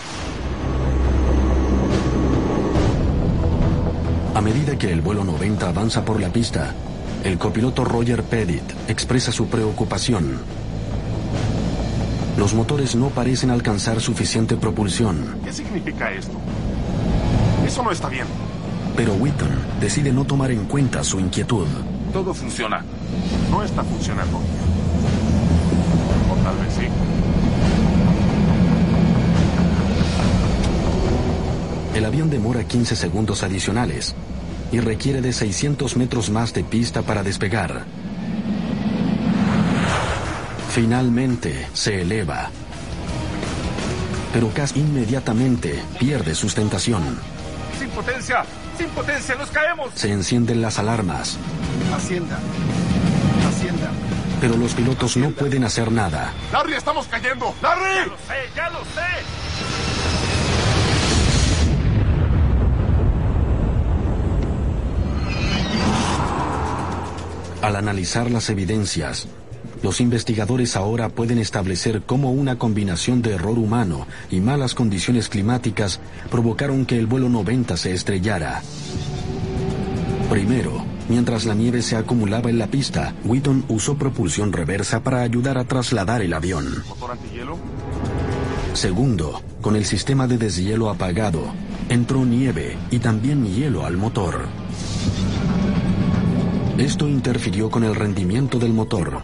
A 4.36 4.42
medida 4.42 4.78
que 4.78 4.92
el 4.92 5.02
vuelo 5.02 5.24
90 5.24 5.68
avanza 5.68 6.06
por 6.06 6.22
la 6.22 6.30
pista, 6.30 6.76
el 7.24 7.40
copiloto 7.40 7.84
Roger 7.84 8.22
Pettit 8.22 8.62
expresa 8.88 9.32
su 9.32 9.50
preocupación. 9.50 10.40
Los 12.38 12.54
motores 12.54 12.96
no 12.96 13.10
parecen 13.10 13.50
alcanzar 13.50 14.00
suficiente 14.00 14.56
propulsión. 14.56 15.42
¿Qué 15.44 15.52
significa 15.52 16.12
esto? 16.12 16.38
Eso 17.66 17.82
no 17.82 17.90
está 17.90 18.08
bien. 18.08 18.28
Pero 18.96 19.14
Wheaton 19.14 19.50
decide 19.80 20.12
no 20.12 20.26
tomar 20.26 20.52
en 20.52 20.66
cuenta 20.66 21.04
su 21.04 21.20
inquietud. 21.20 21.68
Todo 22.14 22.34
funciona. 22.34 22.84
No 23.50 23.64
está 23.64 23.84
funcionando. 23.84 24.38
O 26.30 26.36
tal 26.44 26.58
vez 26.58 26.74
sí. 26.74 26.88
El 31.96 32.06
avión 32.06 32.30
demora 32.30 32.64
15 32.64 32.96
segundos 32.96 33.44
adicionales 33.44 34.16
y 34.72 34.80
requiere 34.80 35.22
de 35.22 35.34
600 35.34 35.98
metros 35.98 36.30
más 36.30 36.54
de 36.54 36.64
pista 36.64 37.02
para 37.02 37.24
despegar. 37.24 37.86
Finalmente 40.74 41.68
se 41.74 42.02
eleva, 42.02 42.50
pero 44.34 44.50
casi 44.54 44.80
inmediatamente 44.80 45.82
pierde 46.00 46.34
sustentación. 46.34 47.20
¡Sin 47.78 47.90
potencia! 47.90 48.46
¡Sin 48.78 48.90
potencia! 48.90 49.36
¡Nos 49.36 49.50
caemos! 49.52 49.92
Se 49.96 50.12
encienden 50.12 50.62
las 50.62 50.80
alarmas, 50.80 51.38
Hacienda. 51.96 52.38
Hacienda. 53.48 53.92
pero 54.40 54.56
los 54.58 54.74
pilotos 54.74 55.18
no 55.18 55.30
pueden 55.32 55.64
hacer 55.64 55.92
nada. 55.92 56.34
¡Larry, 56.52 56.74
estamos 56.74 57.06
cayendo! 57.08 57.54
¡Larry! 57.62 58.10
lo 58.10 58.18
sé, 58.18 58.50
ya 58.56 58.70
lo 58.70 58.80
sé. 58.80 60.22
Al 67.62 67.76
analizar 67.76 68.32
las 68.32 68.50
evidencias, 68.50 69.28
los 69.84 70.00
investigadores 70.00 70.76
ahora 70.76 71.10
pueden 71.10 71.40
establecer 71.40 72.04
cómo 72.06 72.32
una 72.32 72.58
combinación 72.58 73.22
de 73.22 73.34
error 73.34 73.58
humano 73.58 74.08
y 74.30 74.40
malas 74.40 74.76
condiciones 74.76 75.28
climáticas 75.30 76.00
provocaron 76.30 76.86
que 76.86 77.00
el 77.00 77.08
vuelo 77.08 77.30
90 77.30 77.78
se 77.78 77.94
estrellara. 77.94 78.62
Primero, 80.30 80.86
mientras 81.10 81.46
la 81.46 81.54
nieve 81.54 81.82
se 81.82 81.98
acumulaba 81.98 82.50
en 82.50 82.58
la 82.58 82.68
pista, 82.68 83.14
Wheaton 83.26 83.66
usó 83.68 83.98
propulsión 83.98 84.54
reversa 84.54 85.02
para 85.02 85.22
ayudar 85.22 85.58
a 85.58 85.66
trasladar 85.66 86.22
el 86.22 86.34
avión. 86.34 86.84
Segundo, 88.74 89.42
con 89.62 89.76
el 89.76 89.86
sistema 89.86 90.28
de 90.28 90.38
deshielo 90.38 90.90
apagado, 90.90 91.44
entró 91.90 92.24
nieve 92.24 92.78
y 92.90 93.00
también 93.00 93.46
hielo 93.46 93.86
al 93.86 93.98
motor. 93.98 94.46
Esto 96.78 97.08
interfirió 97.08 97.70
con 97.70 97.84
el 97.84 97.96
rendimiento 97.96 98.58
del 98.58 98.74
motor. 98.74 99.22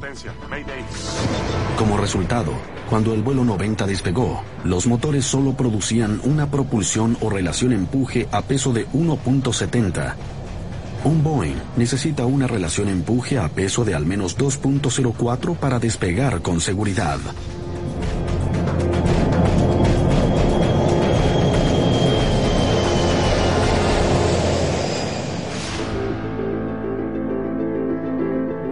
Como 1.78 1.98
resultado, 1.98 2.54
cuando 2.90 3.14
el 3.14 3.22
vuelo 3.22 3.44
90 3.44 3.86
despegó, 3.86 4.44
los 4.64 4.88
motores 4.88 5.26
solo 5.26 5.54
producían 5.54 6.20
una 6.24 6.50
propulsión 6.50 7.18
o 7.22 7.30
relación 7.30 7.74
empuje 7.74 8.28
a 8.32 8.42
peso 8.42 8.74
de 8.74 8.88
1.70. 8.90 10.16
Un 11.04 11.24
Boeing 11.24 11.58
necesita 11.78 12.26
una 12.26 12.48
relación 12.48 12.90
empuje 12.90 13.38
a 13.38 13.48
peso 13.50 13.86
de 13.86 13.96
al 13.96 14.06
menos 14.06 14.38
2.04 14.38 15.56
para 15.56 15.80
despegar 15.80 16.42
con 16.42 16.60
seguridad. 16.60 17.20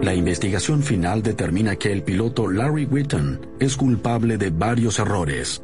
La 0.06 0.14
investigación 0.14 0.84
final 0.84 1.20
determina 1.20 1.74
que 1.74 1.90
el 1.90 2.04
piloto 2.04 2.46
Larry 2.46 2.84
Whitton 2.84 3.56
es 3.58 3.76
culpable 3.76 4.38
de 4.38 4.50
varios 4.50 5.00
errores. 5.00 5.60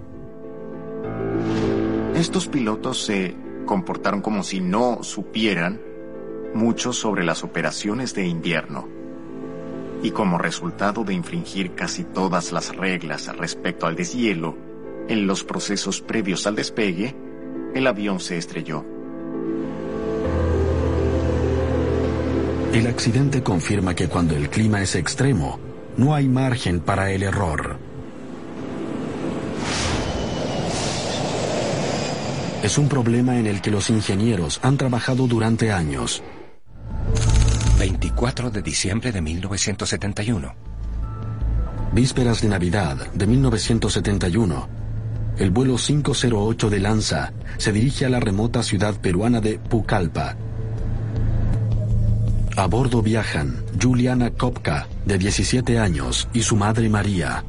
Estos 2.16 2.48
pilotos 2.48 3.04
se 3.04 3.36
comportaron 3.66 4.20
como 4.20 4.42
si 4.42 4.58
no 4.58 5.04
supieran 5.04 5.80
mucho 6.54 6.92
sobre 6.92 7.22
las 7.22 7.44
operaciones 7.44 8.14
de 8.14 8.26
invierno. 8.26 8.88
Y 10.02 10.10
como 10.10 10.38
resultado 10.38 11.04
de 11.04 11.14
infringir 11.14 11.76
casi 11.76 12.02
todas 12.02 12.50
las 12.50 12.74
reglas 12.74 13.28
respecto 13.36 13.86
al 13.86 13.94
deshielo, 13.94 14.56
en 15.06 15.28
los 15.28 15.44
procesos 15.44 16.00
previos 16.00 16.48
al 16.48 16.56
despegue, 16.56 17.14
el 17.76 17.86
avión 17.86 18.18
se 18.18 18.38
estrelló. 18.38 18.84
El 22.72 22.86
accidente 22.86 23.42
confirma 23.42 23.94
que 23.94 24.08
cuando 24.08 24.34
el 24.34 24.48
clima 24.48 24.80
es 24.80 24.94
extremo, 24.94 25.60
no 25.98 26.14
hay 26.14 26.26
margen 26.26 26.80
para 26.80 27.10
el 27.10 27.22
error. 27.22 27.76
Es 32.62 32.78
un 32.78 32.88
problema 32.88 33.38
en 33.38 33.46
el 33.46 33.60
que 33.60 33.70
los 33.70 33.90
ingenieros 33.90 34.58
han 34.62 34.78
trabajado 34.78 35.26
durante 35.26 35.70
años. 35.70 36.22
24 37.78 38.50
de 38.50 38.62
diciembre 38.62 39.12
de 39.12 39.20
1971. 39.20 40.54
Vísperas 41.92 42.40
de 42.40 42.48
Navidad 42.48 43.12
de 43.12 43.26
1971, 43.26 44.68
el 45.36 45.50
vuelo 45.50 45.76
508 45.76 46.70
de 46.70 46.80
Lanza 46.80 47.34
se 47.58 47.70
dirige 47.70 48.06
a 48.06 48.08
la 48.08 48.20
remota 48.20 48.62
ciudad 48.62 48.94
peruana 48.94 49.42
de 49.42 49.58
Pucallpa. 49.58 50.36
A 52.54 52.66
bordo 52.66 53.00
viajan 53.00 53.64
Juliana 53.80 54.30
Kopka, 54.30 54.86
de 55.06 55.16
17 55.16 55.78
años, 55.78 56.28
y 56.34 56.42
su 56.42 56.54
madre 56.54 56.90
María. 56.90 57.44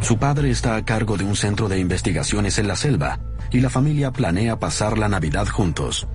Su 0.00 0.18
padre 0.18 0.50
está 0.50 0.74
a 0.74 0.84
cargo 0.84 1.16
de 1.16 1.24
un 1.24 1.36
centro 1.36 1.68
de 1.68 1.78
investigaciones 1.78 2.58
en 2.58 2.66
la 2.66 2.74
selva 2.74 3.20
y 3.52 3.60
la 3.60 3.70
familia 3.70 4.10
planea 4.10 4.58
pasar 4.58 4.98
la 4.98 5.08
Navidad 5.08 5.46
juntos. 5.46 6.08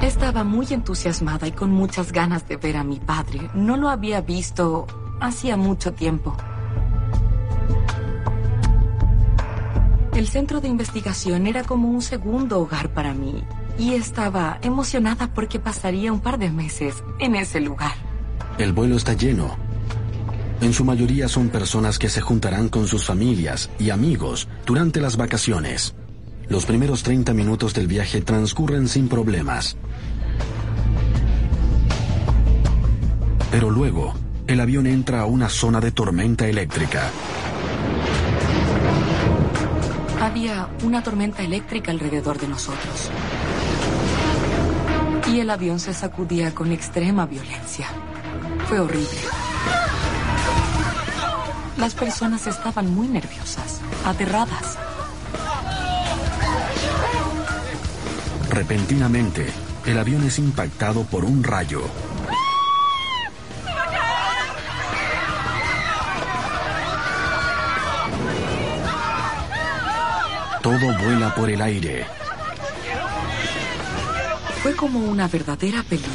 Estaba 0.00 0.42
muy 0.42 0.66
entusiasmada 0.70 1.46
y 1.46 1.52
con 1.52 1.70
muchas 1.70 2.10
ganas 2.10 2.48
de 2.48 2.56
ver 2.56 2.78
a 2.78 2.84
mi 2.84 2.98
padre. 2.98 3.50
No 3.52 3.76
lo 3.76 3.90
había 3.90 4.22
visto 4.22 4.86
hacía 5.20 5.58
mucho 5.58 5.92
tiempo. 5.92 6.34
El 10.14 10.26
centro 10.26 10.62
de 10.62 10.68
investigación 10.68 11.46
era 11.46 11.62
como 11.62 11.90
un 11.90 12.00
segundo 12.00 12.58
hogar 12.60 12.88
para 12.94 13.12
mí 13.12 13.44
y 13.78 13.94
estaba 13.94 14.58
emocionada 14.62 15.32
porque 15.32 15.58
pasaría 15.58 16.12
un 16.12 16.20
par 16.20 16.38
de 16.38 16.50
meses 16.50 17.02
en 17.20 17.36
ese 17.36 17.60
lugar. 17.60 17.94
El 18.58 18.72
vuelo 18.72 18.96
está 18.96 19.12
lleno. 19.12 19.56
En 20.60 20.72
su 20.72 20.84
mayoría 20.84 21.28
son 21.28 21.48
personas 21.48 21.98
que 21.98 22.08
se 22.08 22.20
juntarán 22.20 22.68
con 22.68 22.88
sus 22.88 23.04
familias 23.04 23.70
y 23.78 23.90
amigos 23.90 24.48
durante 24.66 25.00
las 25.00 25.16
vacaciones. 25.16 25.94
Los 26.48 26.66
primeros 26.66 27.04
30 27.04 27.32
minutos 27.32 27.74
del 27.74 27.86
viaje 27.86 28.20
transcurren 28.20 28.88
sin 28.88 29.08
problemas. 29.08 29.76
Pero 33.52 33.70
luego, 33.70 34.14
el 34.48 34.60
avión 34.60 34.86
entra 34.86 35.20
a 35.20 35.26
una 35.26 35.48
zona 35.48 35.80
de 35.80 35.92
tormenta 35.92 36.48
eléctrica. 36.48 37.10
Había 40.20 40.68
una 40.82 41.02
tormenta 41.02 41.42
eléctrica 41.42 41.92
alrededor 41.92 42.38
de 42.38 42.48
nosotros. 42.48 43.10
Y 45.30 45.40
el 45.40 45.50
avión 45.50 45.78
se 45.78 45.92
sacudía 45.92 46.54
con 46.54 46.72
extrema 46.72 47.26
violencia. 47.26 47.86
Fue 48.66 48.80
horrible. 48.80 49.20
Las 51.76 51.94
personas 51.94 52.46
estaban 52.46 52.92
muy 52.92 53.08
nerviosas, 53.08 53.80
aterradas. 54.04 54.78
Repentinamente, 58.50 59.46
el 59.86 59.98
avión 59.98 60.24
es 60.24 60.38
impactado 60.38 61.04
por 61.04 61.24
un 61.24 61.44
rayo. 61.44 61.82
Todo 70.62 70.98
vuela 70.98 71.34
por 71.34 71.48
el 71.48 71.62
aire. 71.62 72.06
Fue 74.68 74.76
como 74.76 74.98
una 74.98 75.26
verdadera 75.28 75.82
película. 75.82 76.12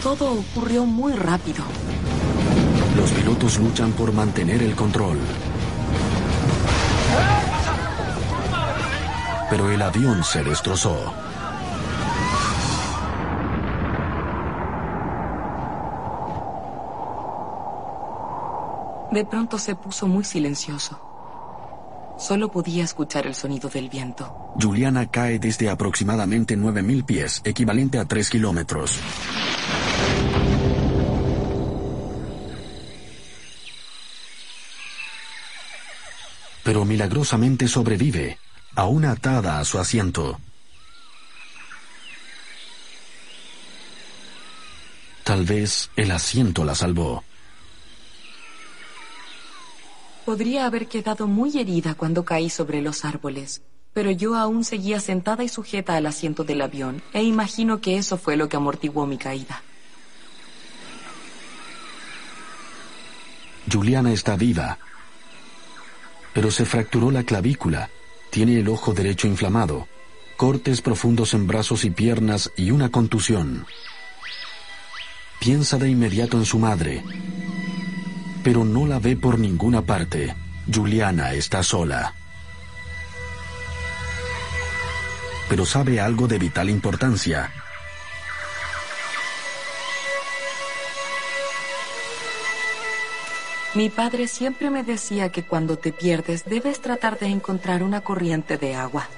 Todo 0.00 0.34
ocurrió 0.34 0.86
muy 0.86 1.14
rápido. 1.14 1.64
Los 2.96 3.10
pilotos 3.10 3.58
luchan 3.58 3.90
por 3.94 4.12
mantener 4.12 4.62
el 4.62 4.76
control. 4.76 5.18
Pero 9.50 9.68
el 9.68 9.82
avión 9.82 10.22
se 10.22 10.44
destrozó. 10.44 11.12
De 19.10 19.24
pronto 19.24 19.58
se 19.58 19.74
puso 19.74 20.06
muy 20.06 20.22
silencioso. 20.22 21.19
Solo 22.30 22.48
podía 22.48 22.84
escuchar 22.84 23.26
el 23.26 23.34
sonido 23.34 23.68
del 23.68 23.88
viento. 23.88 24.54
Juliana 24.54 25.10
cae 25.10 25.40
desde 25.40 25.68
aproximadamente 25.68 26.56
9.000 26.56 27.04
pies, 27.04 27.42
equivalente 27.42 27.98
a 27.98 28.04
3 28.04 28.30
kilómetros. 28.30 29.00
Pero 36.62 36.84
milagrosamente 36.84 37.66
sobrevive, 37.66 38.38
aún 38.76 39.06
atada 39.06 39.58
a 39.58 39.64
su 39.64 39.80
asiento. 39.80 40.38
Tal 45.24 45.44
vez 45.44 45.90
el 45.96 46.12
asiento 46.12 46.64
la 46.64 46.76
salvó. 46.76 47.24
Podría 50.24 50.66
haber 50.66 50.86
quedado 50.86 51.26
muy 51.26 51.58
herida 51.58 51.94
cuando 51.94 52.24
caí 52.24 52.50
sobre 52.50 52.82
los 52.82 53.04
árboles, 53.04 53.62
pero 53.92 54.10
yo 54.10 54.36
aún 54.36 54.64
seguía 54.64 55.00
sentada 55.00 55.42
y 55.42 55.48
sujeta 55.48 55.96
al 55.96 56.06
asiento 56.06 56.44
del 56.44 56.60
avión, 56.60 57.02
e 57.12 57.22
imagino 57.22 57.80
que 57.80 57.96
eso 57.96 58.16
fue 58.16 58.36
lo 58.36 58.48
que 58.48 58.56
amortiguó 58.56 59.06
mi 59.06 59.18
caída. 59.18 59.62
Juliana 63.70 64.12
está 64.12 64.36
viva, 64.36 64.78
pero 66.32 66.50
se 66.50 66.64
fracturó 66.64 67.10
la 67.10 67.24
clavícula, 67.24 67.90
tiene 68.30 68.58
el 68.58 68.68
ojo 68.68 68.92
derecho 68.92 69.26
inflamado, 69.26 69.88
cortes 70.36 70.80
profundos 70.80 71.34
en 71.34 71.46
brazos 71.46 71.84
y 71.84 71.90
piernas 71.90 72.52
y 72.56 72.70
una 72.70 72.90
contusión. 72.90 73.66
Piensa 75.38 75.78
de 75.78 75.88
inmediato 75.88 76.36
en 76.36 76.44
su 76.44 76.58
madre, 76.58 77.02
pero 78.42 78.64
no 78.64 78.86
la 78.86 78.98
ve 78.98 79.16
por 79.16 79.38
ninguna 79.38 79.82
parte. 79.82 80.34
Juliana 80.72 81.34
está 81.34 81.62
sola. 81.62 82.14
Pero 85.48 85.66
sabe 85.66 86.00
algo 86.00 86.28
de 86.28 86.38
vital 86.38 86.70
importancia. 86.70 87.50
Mi 93.74 93.88
padre 93.88 94.26
siempre 94.26 94.68
me 94.70 94.82
decía 94.82 95.30
que 95.30 95.44
cuando 95.44 95.78
te 95.78 95.92
pierdes 95.92 96.44
debes 96.44 96.80
tratar 96.80 97.18
de 97.18 97.26
encontrar 97.26 97.82
una 97.82 98.00
corriente 98.00 98.58
de 98.58 98.74
agua. 98.74 99.08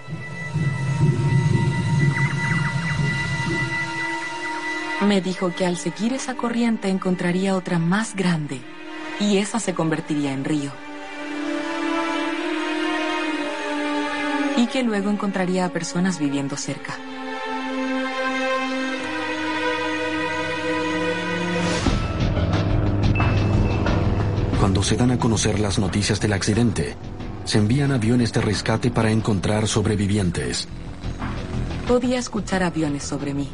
Me 5.06 5.20
dijo 5.20 5.54
que 5.54 5.66
al 5.66 5.76
seguir 5.76 6.12
esa 6.12 6.34
corriente 6.34 6.88
encontraría 6.88 7.56
otra 7.56 7.78
más 7.78 8.14
grande 8.14 8.60
y 9.22 9.38
esa 9.38 9.60
se 9.60 9.72
convertiría 9.72 10.32
en 10.32 10.44
río. 10.44 10.72
Y 14.56 14.66
que 14.66 14.82
luego 14.82 15.10
encontraría 15.10 15.64
a 15.64 15.68
personas 15.68 16.18
viviendo 16.18 16.56
cerca. 16.56 16.98
Cuando 24.58 24.82
se 24.82 24.96
dan 24.96 25.12
a 25.12 25.18
conocer 25.18 25.58
las 25.60 25.78
noticias 25.78 26.20
del 26.20 26.32
accidente, 26.32 26.96
se 27.44 27.58
envían 27.58 27.92
aviones 27.92 28.32
de 28.32 28.40
rescate 28.40 28.90
para 28.90 29.10
encontrar 29.10 29.66
sobrevivientes. 29.66 30.68
Podía 31.88 32.18
escuchar 32.18 32.62
aviones 32.62 33.02
sobre 33.04 33.34
mí. 33.34 33.48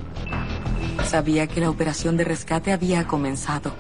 Sabía 1.07 1.47
que 1.47 1.61
la 1.61 1.71
operación 1.71 2.17
de 2.17 2.25
rescate 2.25 2.73
había 2.73 3.07
comenzado 3.07 3.73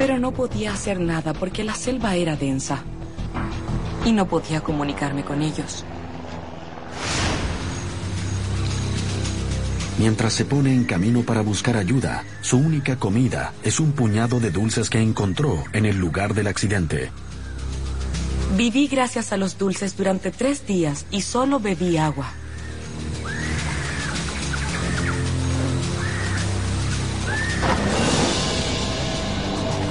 pero 0.00 0.18
no 0.18 0.32
podía 0.32 0.72
hacer 0.72 0.98
nada 0.98 1.34
porque 1.34 1.62
la 1.62 1.74
selva 1.74 2.14
era 2.14 2.34
densa 2.34 2.82
y 4.06 4.12
no 4.12 4.26
podía 4.26 4.62
comunicarme 4.62 5.24
con 5.24 5.42
ellos. 5.42 5.84
Mientras 9.98 10.32
se 10.32 10.46
pone 10.46 10.72
en 10.72 10.84
camino 10.84 11.20
para 11.20 11.42
buscar 11.42 11.76
ayuda, 11.76 12.24
su 12.40 12.56
única 12.56 12.96
comida 12.96 13.52
es 13.62 13.78
un 13.78 13.92
puñado 13.92 14.40
de 14.40 14.50
dulces 14.50 14.88
que 14.88 15.02
encontró 15.02 15.64
en 15.74 15.84
el 15.84 15.98
lugar 15.98 16.32
del 16.32 16.46
accidente. 16.46 17.12
Viví 18.56 18.86
gracias 18.86 19.34
a 19.34 19.36
los 19.36 19.58
dulces 19.58 19.98
durante 19.98 20.30
tres 20.30 20.66
días 20.66 21.04
y 21.10 21.20
solo 21.20 21.60
bebí 21.60 21.98
agua. 21.98 22.32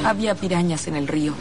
Había 0.09 0.33
pirañas 0.33 0.87
en 0.87 0.95
el 0.95 1.07
río. 1.07 1.35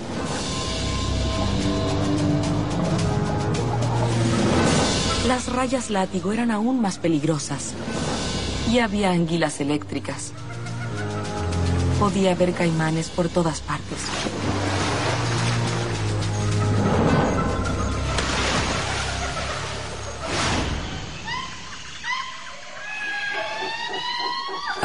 Las 5.27 5.51
rayas 5.51 5.89
látigo 5.89 6.35
eran 6.35 6.51
aún 6.51 6.83
más 6.83 6.99
peligrosas. 6.99 7.73
Y 8.71 8.81
había 8.81 9.13
anguilas 9.13 9.61
eléctricas. 9.61 10.33
Podía 11.99 12.35
ver 12.35 12.53
caimanes 12.53 13.09
por 13.09 13.31
todas 13.31 13.63
partes. 13.63 14.01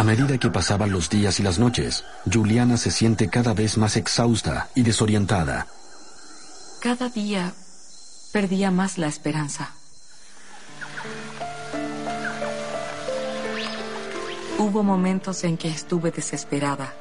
A 0.03 0.05
medida 0.05 0.37
que 0.37 0.49
pasaban 0.49 0.91
los 0.91 1.09
días 1.09 1.39
y 1.39 1.43
las 1.43 1.59
noches, 1.59 2.03
Juliana 2.29 2.75
se 2.75 2.91
siente 2.91 3.29
cada 3.29 3.53
vez 3.53 3.77
más 3.77 3.95
exhausta 3.95 4.67
y 4.75 4.83
desorientada. 4.83 5.65
Cada 6.81 7.07
día 7.07 7.53
perdía 8.33 8.69
más 8.69 8.97
la 8.97 9.07
esperanza. 9.07 9.71
Hubo 14.57 14.83
momentos 14.83 15.45
en 15.45 15.55
que 15.55 15.69
estuve 15.69 16.11
desesperada. 16.11 16.93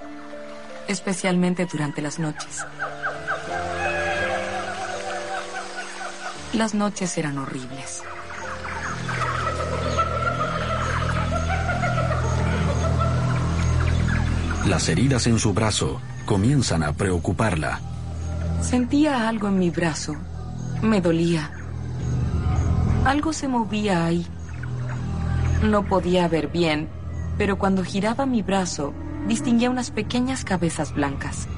especialmente 0.87 1.67
durante 1.67 2.03
las 2.03 2.21
noches. 2.21 2.65
Las 6.53 6.73
noches 6.75 7.19
eran 7.19 7.38
horribles. 7.38 8.03
Las 14.66 14.88
heridas 14.88 15.27
en 15.27 15.40
su 15.40 15.53
brazo 15.53 16.01
comienzan 16.25 16.85
a 16.85 16.92
preocuparla. 16.92 17.81
Sentía 18.61 19.29
algo 19.29 19.48
en 19.48 19.59
mi 19.59 19.70
brazo. 19.70 20.14
Me 20.83 21.01
dolía. 21.01 21.51
Algo 23.05 23.33
se 23.33 23.48
movía 23.48 24.05
ahí. 24.05 24.25
No 25.62 25.85
podía 25.85 26.29
ver 26.29 26.46
bien, 26.46 26.88
pero 27.38 27.59
cuando 27.59 27.85
giraba 27.85 28.25
mi 28.25 28.42
brazo, 28.42 28.94
distinguía 29.27 29.68
unas 29.68 29.90
pequeñas 29.90 30.44
cabezas 30.44 30.94
blancas. 30.94 31.48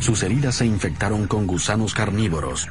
Sus 0.00 0.22
heridas 0.22 0.56
se 0.56 0.66
infectaron 0.66 1.26
con 1.26 1.46
gusanos 1.46 1.94
carnívoros. 1.94 2.68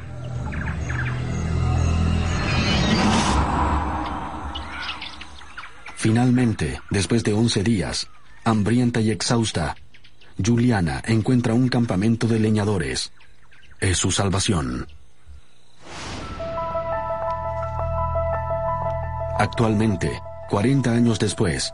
Finalmente, 6.10 6.82
después 6.90 7.24
de 7.24 7.34
11 7.34 7.62
días, 7.62 8.08
hambrienta 8.44 9.00
y 9.00 9.12
exhausta, 9.12 9.76
Juliana 10.44 11.04
encuentra 11.06 11.54
un 11.54 11.70
campamento 11.70 12.26
de 12.26 12.40
leñadores. 12.40 13.12
Es 13.80 14.00
su 14.00 14.10
salvación. 14.10 14.88
Actualmente, 19.38 20.20
40 20.50 20.92
años 20.92 21.20
después, 21.20 21.72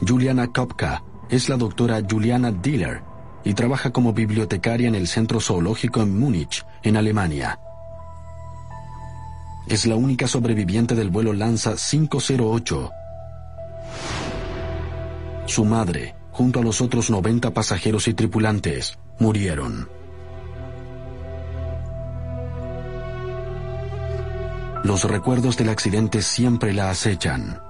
Juliana 0.00 0.48
Kopka 0.48 1.04
es 1.30 1.48
la 1.48 1.56
doctora 1.56 2.02
Juliana 2.10 2.50
Diller 2.50 3.02
y 3.44 3.54
trabaja 3.54 3.92
como 3.92 4.12
bibliotecaria 4.12 4.88
en 4.88 4.96
el 4.96 5.06
Centro 5.06 5.38
Zoológico 5.38 6.02
en 6.02 6.18
Múnich, 6.18 6.66
en 6.82 6.96
Alemania. 6.96 7.60
Es 9.68 9.86
la 9.86 9.94
única 9.94 10.26
sobreviviente 10.26 10.96
del 10.96 11.10
vuelo 11.10 11.32
Lanza 11.32 11.76
508. 11.76 12.90
Su 15.46 15.64
madre, 15.64 16.14
junto 16.32 16.60
a 16.60 16.62
los 16.62 16.80
otros 16.80 17.08
90 17.08 17.52
pasajeros 17.54 18.08
y 18.08 18.14
tripulantes, 18.14 18.98
murieron. 19.20 19.88
Los 24.82 25.04
recuerdos 25.04 25.56
del 25.56 25.68
accidente 25.68 26.20
siempre 26.22 26.72
la 26.72 26.90
acechan. 26.90 27.60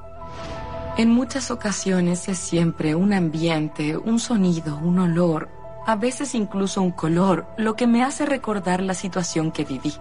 En 0.97 1.11
muchas 1.11 1.51
ocasiones 1.51 2.29
es 2.29 2.39
siempre 2.39 2.95
un 2.95 3.13
ambiente, 3.13 3.97
un 3.97 4.19
sonido, 4.19 4.79
un 4.79 4.99
olor, 4.99 5.51
a 5.87 5.95
veces 5.97 6.35
incluso 6.35 6.81
un 6.81 6.93
color, 6.93 7.47
lo 7.59 7.77
que 7.77 7.87
me 7.87 8.03
hace 8.03 8.25
recordar 8.25 8.83
la 8.83 8.95
situación 8.95 9.53
que 9.53 9.65
viví. 9.65 9.93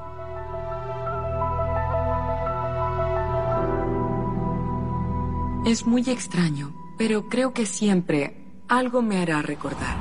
Es 5.66 5.86
muy 5.86 6.10
extraño, 6.10 6.74
pero 6.98 7.28
creo 7.30 7.54
que 7.54 7.66
siempre 7.66 8.36
algo 8.68 9.02
me 9.02 9.22
hará 9.22 9.42
recordar. 9.42 9.98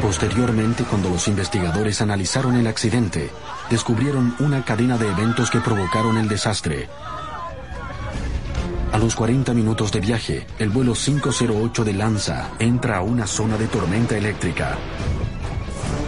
Posteriormente, 0.00 0.84
cuando 0.84 1.08
los 1.08 1.28
investigadores 1.28 2.02
analizaron 2.02 2.56
el 2.56 2.66
accidente, 2.66 3.30
descubrieron 3.70 4.34
una 4.40 4.64
cadena 4.64 4.98
de 4.98 5.08
eventos 5.08 5.50
que 5.50 5.60
provocaron 5.60 6.18
el 6.18 6.28
desastre, 6.28 6.88
a 8.92 8.98
los 8.98 9.14
40 9.14 9.54
minutos 9.54 9.90
de 9.90 10.00
viaje, 10.00 10.46
el 10.58 10.68
vuelo 10.68 10.92
508 10.92 11.82
de 11.82 11.94
Lanza 11.94 12.50
entra 12.58 12.98
a 12.98 13.00
una 13.00 13.26
zona 13.26 13.56
de 13.56 13.66
tormenta 13.66 14.18
eléctrica. 14.18 14.76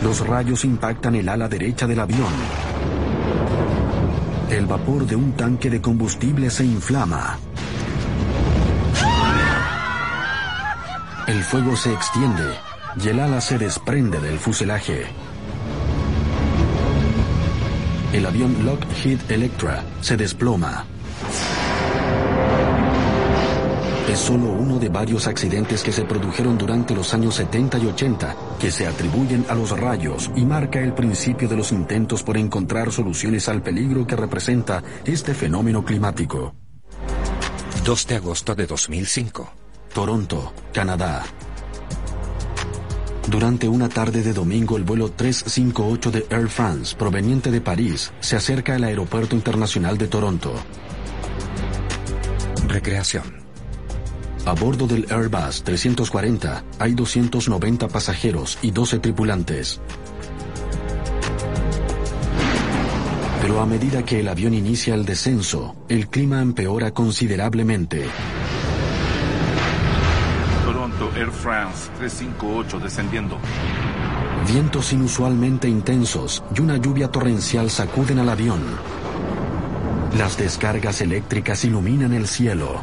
Los 0.03 0.21
rayos 0.27 0.67
impactan 0.67 1.15
el 1.15 1.31
ala 1.31 1.49
derecha 1.49 1.87
del 1.87 2.01
avión. 2.01 2.29
El 4.55 4.67
vapor 4.67 5.05
de 5.05 5.17
un 5.17 5.33
tanque 5.33 5.69
de 5.69 5.81
combustible 5.83 6.49
se 6.49 6.65
inflama. 6.65 7.41
El 11.27 11.43
fuego 11.43 11.75
se 11.75 11.93
extiende 11.93 12.55
y 13.03 13.09
el 13.09 13.19
ala 13.19 13.41
se 13.41 13.59
desprende 13.59 14.21
del 14.21 14.39
fuselaje. 14.39 15.07
El 18.13 18.25
avión 18.27 18.65
Lockheed 18.65 19.29
Electra 19.29 19.83
se 20.01 20.17
desploma. 20.17 20.85
Es 24.09 24.19
solo 24.19 24.53
uno 24.53 24.79
de 24.79 24.89
varios 24.89 25.27
accidentes 25.27 25.83
que 25.83 25.93
se 25.93 26.05
produjeron 26.05 26.59
durante 26.59 26.95
los 26.95 27.15
años 27.15 27.37
70 27.37 27.79
y 27.79 27.87
80 27.87 28.37
que 28.59 28.71
se 28.71 28.87
atribuyen 28.87 29.47
a 29.49 29.55
los 29.55 29.71
rayos 29.71 30.31
y 30.37 30.45
marca 30.45 30.81
el 30.81 30.93
principio 30.93 31.49
de 31.49 31.57
los 31.57 31.73
intentos 31.73 32.23
por 32.23 32.37
encontrar 32.37 32.93
soluciones 32.93 33.49
al 33.49 33.63
peligro 33.63 34.07
que 34.07 34.17
representa 34.17 34.83
este 35.05 35.35
fenómeno 35.35 35.85
climático. 35.85 36.55
2 37.85 38.07
de 38.07 38.17
agosto 38.17 38.55
de 38.55 38.67
2005. 38.67 39.51
Toronto, 39.93 40.53
Canadá. 40.73 41.23
Durante 43.29 43.69
una 43.69 43.89
tarde 43.89 44.23
de 44.23 44.35
domingo, 44.35 44.77
el 44.77 44.85
vuelo 44.85 45.11
358 45.11 46.11
de 46.11 46.27
Air 46.29 46.49
France, 46.49 46.95
proveniente 46.95 47.51
de 47.51 47.61
París, 47.61 48.13
se 48.21 48.37
acerca 48.37 48.75
al 48.75 48.85
Aeropuerto 48.85 49.35
Internacional 49.35 49.97
de 49.97 50.09
Toronto. 50.09 50.53
Recreación. 52.69 53.44
A 54.47 54.53
bordo 54.53 54.87
del 54.87 55.07
Airbus 55.11 55.63
340 55.63 56.65
hay 56.79 56.93
290 56.93 57.89
pasajeros 57.89 58.59
y 58.61 58.73
12 58.73 58.99
tripulantes. 58.99 59.81
Pero 63.41 63.61
a 63.61 63.67
medida 63.67 64.05
que 64.05 64.21
el 64.21 64.29
avión 64.29 64.53
inicia 64.53 64.95
el 64.95 65.07
descenso, 65.07 65.75
el 65.89 66.09
clima 66.09 66.43
empeora 66.43 66.91
considerablemente. 66.91 68.05
Toronto 70.67 71.11
Air 71.17 71.31
France 71.31 71.89
358 71.99 72.81
descendiendo. 72.81 73.39
Vientos 74.47 74.93
inusualmente 74.93 75.69
intensos 75.69 76.45
y 76.55 76.61
una 76.61 76.77
lluvia 76.77 77.09
torrencial 77.09 77.71
sacuden 77.71 78.19
al 78.19 78.29
avión. 78.29 78.63
Las 80.19 80.37
descargas 80.37 81.01
eléctricas 81.01 81.65
iluminan 81.65 82.13
el 82.13 82.27
cielo. 82.27 82.83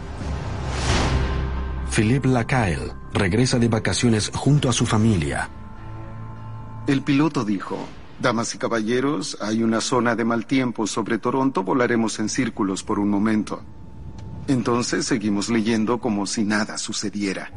Philippe 1.91 2.29
Lacaille 2.29 2.93
regresa 3.13 3.59
de 3.59 3.67
vacaciones 3.67 4.31
junto 4.33 4.69
a 4.69 4.73
su 4.73 4.85
familia. 4.85 5.49
El 6.87 7.01
piloto 7.01 7.43
dijo, 7.43 7.77
Damas 8.21 8.55
y 8.55 8.57
caballeros, 8.57 9.37
hay 9.41 9.61
una 9.61 9.81
zona 9.81 10.15
de 10.15 10.23
mal 10.23 10.45
tiempo 10.45 10.87
sobre 10.87 11.17
Toronto, 11.17 11.63
volaremos 11.63 12.19
en 12.19 12.29
círculos 12.29 12.83
por 12.83 12.97
un 12.97 13.09
momento. 13.09 13.61
Entonces 14.47 15.05
seguimos 15.05 15.49
leyendo 15.49 15.99
como 15.99 16.25
si 16.27 16.45
nada 16.45 16.77
sucediera. 16.77 17.51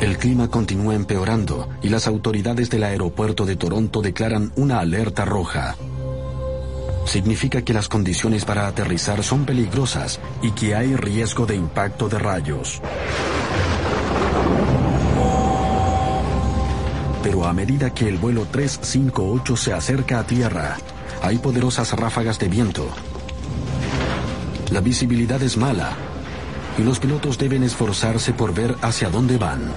El 0.00 0.18
clima 0.18 0.48
continúa 0.48 0.94
empeorando 0.94 1.70
y 1.82 1.88
las 1.88 2.06
autoridades 2.06 2.68
del 2.68 2.84
aeropuerto 2.84 3.46
de 3.46 3.56
Toronto 3.56 4.02
declaran 4.02 4.52
una 4.56 4.80
alerta 4.80 5.24
roja 5.24 5.74
significa 7.04 7.62
que 7.62 7.74
las 7.74 7.88
condiciones 7.88 8.44
para 8.44 8.66
aterrizar 8.66 9.22
son 9.22 9.44
peligrosas 9.44 10.20
y 10.42 10.52
que 10.52 10.74
hay 10.74 10.96
riesgo 10.96 11.46
de 11.46 11.56
impacto 11.56 12.08
de 12.08 12.18
rayos. 12.18 12.80
Pero 17.22 17.44
a 17.46 17.52
medida 17.52 17.92
que 17.94 18.08
el 18.08 18.18
vuelo 18.18 18.46
358 18.50 19.56
se 19.56 19.72
acerca 19.72 20.20
a 20.20 20.26
tierra, 20.26 20.76
hay 21.22 21.38
poderosas 21.38 21.92
ráfagas 21.92 22.38
de 22.38 22.48
viento. 22.48 22.88
La 24.70 24.80
visibilidad 24.80 25.42
es 25.42 25.56
mala 25.56 25.92
y 26.78 26.82
los 26.82 26.98
pilotos 26.98 27.38
deben 27.38 27.62
esforzarse 27.62 28.32
por 28.32 28.54
ver 28.54 28.76
hacia 28.82 29.08
dónde 29.08 29.38
van. 29.38 29.72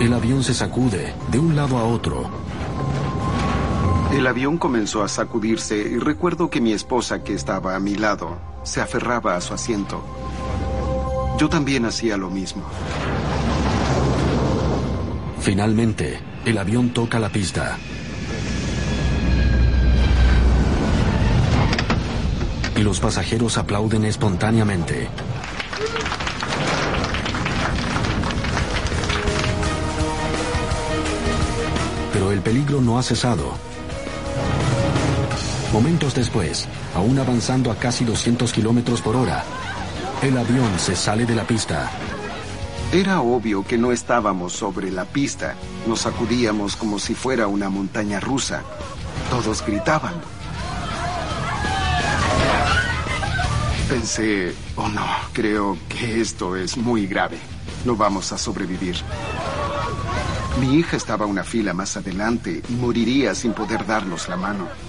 El 0.00 0.12
avión 0.12 0.42
se 0.42 0.52
sacude 0.52 1.14
de 1.30 1.38
un 1.38 1.56
lado 1.56 1.78
a 1.78 1.84
otro 1.84 2.45
el 4.12 4.26
avión 4.26 4.58
comenzó 4.58 5.02
a 5.02 5.08
sacudirse 5.08 5.76
y 5.76 5.98
recuerdo 5.98 6.48
que 6.48 6.60
mi 6.60 6.72
esposa, 6.72 7.22
que 7.22 7.34
estaba 7.34 7.74
a 7.74 7.80
mi 7.80 7.96
lado, 7.96 8.38
se 8.62 8.80
aferraba 8.80 9.36
a 9.36 9.40
su 9.40 9.54
asiento. 9.54 10.02
Yo 11.38 11.48
también 11.48 11.84
hacía 11.84 12.16
lo 12.16 12.30
mismo. 12.30 12.62
Finalmente, 15.40 16.18
el 16.44 16.58
avión 16.58 16.90
toca 16.90 17.18
la 17.18 17.28
pista. 17.28 17.78
Y 22.74 22.82
los 22.82 23.00
pasajeros 23.00 23.58
aplauden 23.58 24.04
espontáneamente. 24.04 25.08
Pero 32.12 32.32
el 32.32 32.40
peligro 32.40 32.80
no 32.80 32.98
ha 32.98 33.02
cesado. 33.02 33.75
Momentos 35.76 36.14
después, 36.14 36.66
aún 36.94 37.18
avanzando 37.18 37.70
a 37.70 37.76
casi 37.76 38.02
200 38.02 38.50
kilómetros 38.50 39.02
por 39.02 39.14
hora, 39.14 39.44
el 40.22 40.38
avión 40.38 40.70
se 40.78 40.96
sale 40.96 41.26
de 41.26 41.34
la 41.34 41.46
pista. 41.46 41.90
Era 42.94 43.20
obvio 43.20 43.62
que 43.62 43.76
no 43.76 43.92
estábamos 43.92 44.54
sobre 44.54 44.90
la 44.90 45.04
pista. 45.04 45.54
Nos 45.86 46.00
sacudíamos 46.00 46.76
como 46.76 46.98
si 46.98 47.14
fuera 47.14 47.46
una 47.46 47.68
montaña 47.68 48.20
rusa. 48.20 48.62
Todos 49.28 49.62
gritaban. 49.66 50.14
Pensé, 53.90 54.54
oh 54.76 54.88
no, 54.88 55.06
creo 55.34 55.76
que 55.90 56.22
esto 56.22 56.56
es 56.56 56.78
muy 56.78 57.06
grave. 57.06 57.36
No 57.84 57.96
vamos 57.96 58.32
a 58.32 58.38
sobrevivir. 58.38 58.96
Mi 60.58 60.76
hija 60.76 60.96
estaba 60.96 61.26
una 61.26 61.44
fila 61.44 61.74
más 61.74 61.98
adelante 61.98 62.62
y 62.66 62.72
moriría 62.72 63.34
sin 63.34 63.52
poder 63.52 63.84
darnos 63.84 64.26
la 64.30 64.38
mano. 64.38 64.85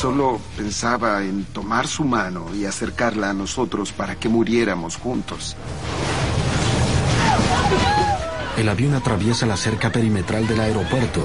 Solo 0.00 0.40
pensaba 0.56 1.22
en 1.24 1.44
tomar 1.44 1.86
su 1.86 2.04
mano 2.04 2.54
y 2.54 2.64
acercarla 2.64 3.28
a 3.28 3.32
nosotros 3.34 3.92
para 3.92 4.18
que 4.18 4.30
muriéramos 4.30 4.96
juntos. 4.96 5.58
El 8.56 8.66
avión 8.70 8.94
atraviesa 8.94 9.44
la 9.44 9.58
cerca 9.58 9.92
perimetral 9.92 10.46
del 10.46 10.60
aeropuerto. 10.60 11.20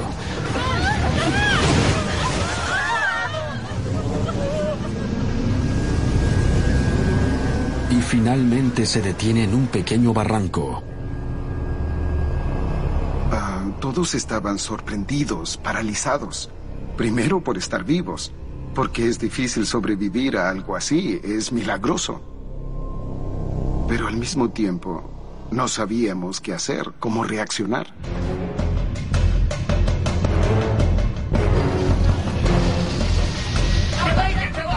Y 7.92 8.02
finalmente 8.02 8.86
se 8.86 9.02
detiene 9.02 9.46
en 9.46 9.56
un 9.56 9.68
pequeño 9.68 10.14
barranco. 10.14 10.84
Ah, 13.32 13.64
todos 13.80 14.16
estaban 14.16 14.60
sorprendidos, 14.60 15.56
paralizados. 15.56 16.50
Primero 16.98 17.42
por 17.42 17.58
estar 17.58 17.86
vivos, 17.86 18.34
porque 18.76 19.08
es 19.08 19.18
difícil 19.18 19.66
sobrevivir 19.66 20.38
a 20.38 20.50
algo 20.50 20.76
así, 20.76 21.20
es 21.24 21.52
milagroso. 21.52 22.22
Pero 23.88 24.08
al 24.08 24.18
mismo 24.18 24.50
tiempo, 24.50 25.48
no 25.50 25.68
sabíamos 25.70 26.42
qué 26.42 26.54
hacer, 26.54 26.92
cómo 27.00 27.24
reaccionar. 27.24 27.88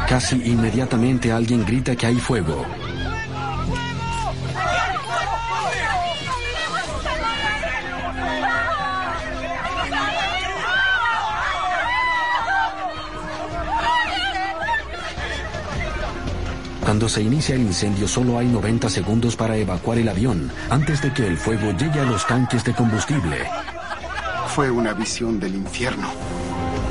Casi 0.08 0.36
inmediatamente 0.36 1.32
alguien 1.32 1.66
grita 1.66 1.94
que 1.96 2.06
hay 2.06 2.16
fuego. 2.16 2.64
Cuando 16.88 17.06
se 17.06 17.20
inicia 17.20 17.54
el 17.54 17.60
incendio 17.60 18.08
solo 18.08 18.38
hay 18.38 18.46
90 18.46 18.88
segundos 18.88 19.36
para 19.36 19.54
evacuar 19.58 19.98
el 19.98 20.08
avión 20.08 20.50
antes 20.70 21.02
de 21.02 21.12
que 21.12 21.26
el 21.26 21.36
fuego 21.36 21.70
llegue 21.72 22.00
a 22.00 22.04
los 22.04 22.26
tanques 22.26 22.64
de 22.64 22.72
combustible. 22.72 23.44
Fue 24.46 24.70
una 24.70 24.94
visión 24.94 25.38
del 25.38 25.54
infierno. 25.54 26.08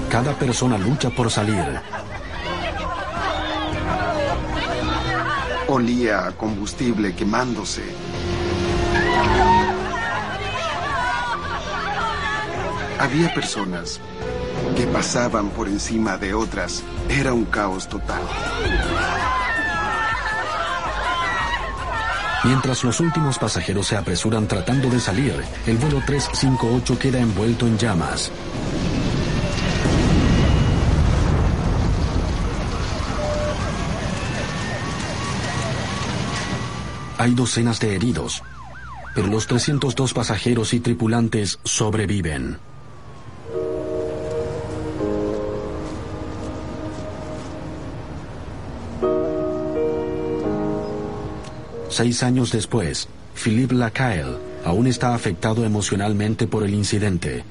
Cada 0.07 0.37
persona 0.37 0.77
lucha 0.77 1.09
por 1.09 1.31
salir. 1.31 1.65
Olía 5.67 6.27
a 6.27 6.31
combustible 6.33 7.15
quemándose. 7.15 7.81
Había 12.99 13.33
personas 13.33 13.99
que 14.75 14.85
pasaban 14.85 15.49
por 15.49 15.67
encima 15.67 16.17
de 16.17 16.35
otras. 16.35 16.83
Era 17.09 17.33
un 17.33 17.45
caos 17.45 17.89
total. 17.89 18.21
Mientras 22.47 22.85
los 22.85 23.01
últimos 23.01 23.37
pasajeros 23.37 23.87
se 23.87 23.97
apresuran 23.97 24.47
tratando 24.47 24.89
de 24.89 25.01
salir, 25.01 25.33
el 25.65 25.77
vuelo 25.77 26.01
358 26.05 26.97
queda 26.97 27.19
envuelto 27.19 27.67
en 27.67 27.77
llamas. 27.77 28.31
Hay 37.17 37.33
docenas 37.33 37.81
de 37.81 37.95
heridos, 37.95 38.41
pero 39.13 39.27
los 39.27 39.45
302 39.47 40.13
pasajeros 40.13 40.73
y 40.73 40.79
tripulantes 40.79 41.59
sobreviven. 41.65 42.59
Seis 51.97 52.21
años 52.21 52.51
después, 52.51 53.09
Philippe 53.33 53.73
Lacaille 53.73 54.37
aún 54.63 54.85
está 54.85 55.15
afectado 55.15 55.65
emocionalmente 55.65 56.45
por 56.45 56.61
el 56.61 56.75
incidente. 56.75 57.43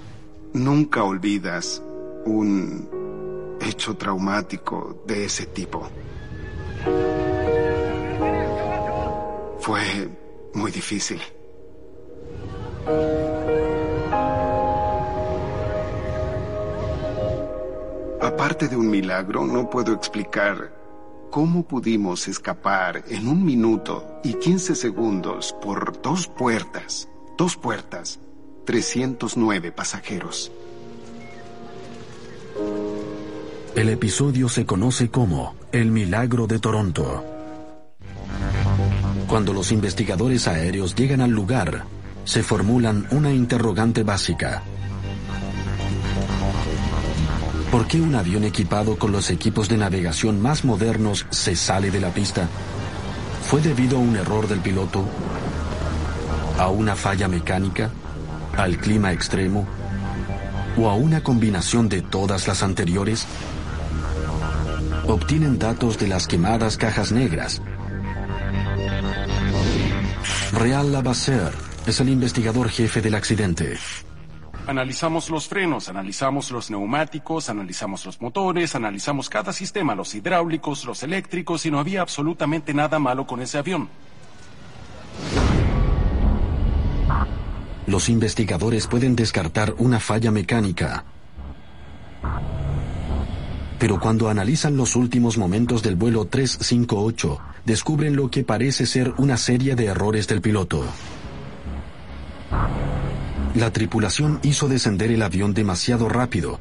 Nunca 0.53 1.03
olvidas 1.03 1.83
un 2.27 3.59
hecho 3.61 3.97
traumático 3.97 5.03
de 5.05 5.25
ese 5.25 5.47
tipo. 5.47 5.91
Fue 9.59 10.09
muy 10.55 10.71
difícil. 10.71 11.21
Aparte 18.23 18.69
de 18.69 18.77
un 18.77 18.89
milagro, 18.89 19.45
no 19.45 19.69
puedo 19.69 19.93
explicar 19.93 20.76
¿Cómo 21.31 21.67
pudimos 21.67 22.29
escapar 22.29 23.05
en 23.09 23.29
un 23.29 23.45
minuto 23.45 24.21
y 24.25 24.35
15 24.35 24.75
segundos 24.75 25.55
por 25.61 26.01
dos 26.01 26.29
puertas? 26.29 27.09
Dos 27.37 27.57
puertas, 27.57 28.19
309 28.65 29.73
pasajeros. 29.73 30.51
El 33.75 33.91
episodio 33.91 34.49
se 34.49 34.65
conoce 34.65 35.11
como 35.11 35.55
El 35.73 35.91
Milagro 35.91 36.47
de 36.47 36.59
Toronto. 36.59 37.23
Cuando 39.29 39.53
los 39.53 39.73
investigadores 39.73 40.49
aéreos 40.49 40.95
llegan 40.95 41.21
al 41.21 41.33
lugar, 41.33 41.85
se 42.25 42.43
formulan 42.43 43.07
una 43.11 43.33
interrogante 43.33 44.03
básica. 44.03 44.63
¿Por 47.77 47.89
qué 47.89 48.01
un 48.01 48.15
avión 48.15 48.43
equipado 48.45 48.99
con 48.99 49.13
los 49.13 49.29
equipos 49.29 49.69
de 49.69 49.77
navegación 49.77 50.41
más 50.41 50.65
modernos 50.65 51.27
se 51.29 51.55
sale 51.55 51.91
de 51.91 52.01
la 52.01 52.09
pista? 52.09 52.49
¿Fue 53.43 53.61
debido 53.61 53.99
a 53.99 54.01
un 54.01 54.17
error 54.17 54.49
del 54.49 54.61
piloto? 54.61 55.05
¿A 56.59 56.69
una 56.69 56.97
falla 56.97 57.29
mecánica? 57.29 57.91
¿Al 58.57 58.79
clima 58.79 59.13
extremo? 59.13 59.67
¿O 60.79 60.89
a 60.89 60.95
una 60.95 61.23
combinación 61.23 61.91
de 61.91 62.01
todas 62.01 62.49
las 62.49 62.63
anteriores? 62.63 63.27
Obtienen 65.07 65.59
datos 65.59 65.99
de 65.99 66.09
las 66.09 66.27
quemadas 66.27 66.79
cajas 66.79 67.13
negras. 67.13 67.61
Real 70.55 70.93
Lavasser 70.93 71.53
es 71.87 72.01
el 72.01 72.09
investigador 72.09 72.71
jefe 72.71 73.03
del 73.03 73.17
accidente. 73.17 73.77
Analizamos 74.67 75.31
los 75.31 75.47
frenos, 75.47 75.89
analizamos 75.89 76.51
los 76.51 76.71
neumáticos, 76.73 77.49
analizamos 77.49 78.05
los 78.05 78.21
motores, 78.21 78.75
analizamos 78.75 79.31
cada 79.31 79.53
sistema, 79.53 79.95
los 79.95 80.13
hidráulicos, 80.15 80.85
los 80.85 81.05
eléctricos, 81.05 81.65
y 81.67 81.71
no 81.71 81.79
había 81.79 82.03
absolutamente 82.03 82.75
nada 82.75 82.99
malo 82.99 83.27
con 83.29 83.41
ese 83.41 83.59
avión. 83.59 83.89
Los 87.87 88.09
investigadores 88.09 88.89
pueden 88.89 89.15
descartar 89.15 89.73
una 89.79 90.01
falla 90.01 90.33
mecánica. 90.33 91.05
Pero 93.79 94.01
cuando 94.01 94.29
analizan 94.29 94.77
los 94.77 94.97
últimos 94.97 95.39
momentos 95.39 95.85
del 95.85 95.95
vuelo 95.95 96.25
358, 96.25 97.39
descubren 97.65 98.17
lo 98.17 98.31
que 98.33 98.43
parece 98.43 98.87
ser 98.87 99.15
una 99.19 99.37
serie 99.37 99.77
de 99.77 99.87
errores 99.87 100.27
del 100.27 100.41
piloto. 100.41 100.85
La 103.57 103.71
tripulación 103.71 104.39
hizo 104.43 104.69
descender 104.69 105.11
el 105.11 105.23
avión 105.23 105.55
demasiado 105.55 106.11
rápido 106.11 106.61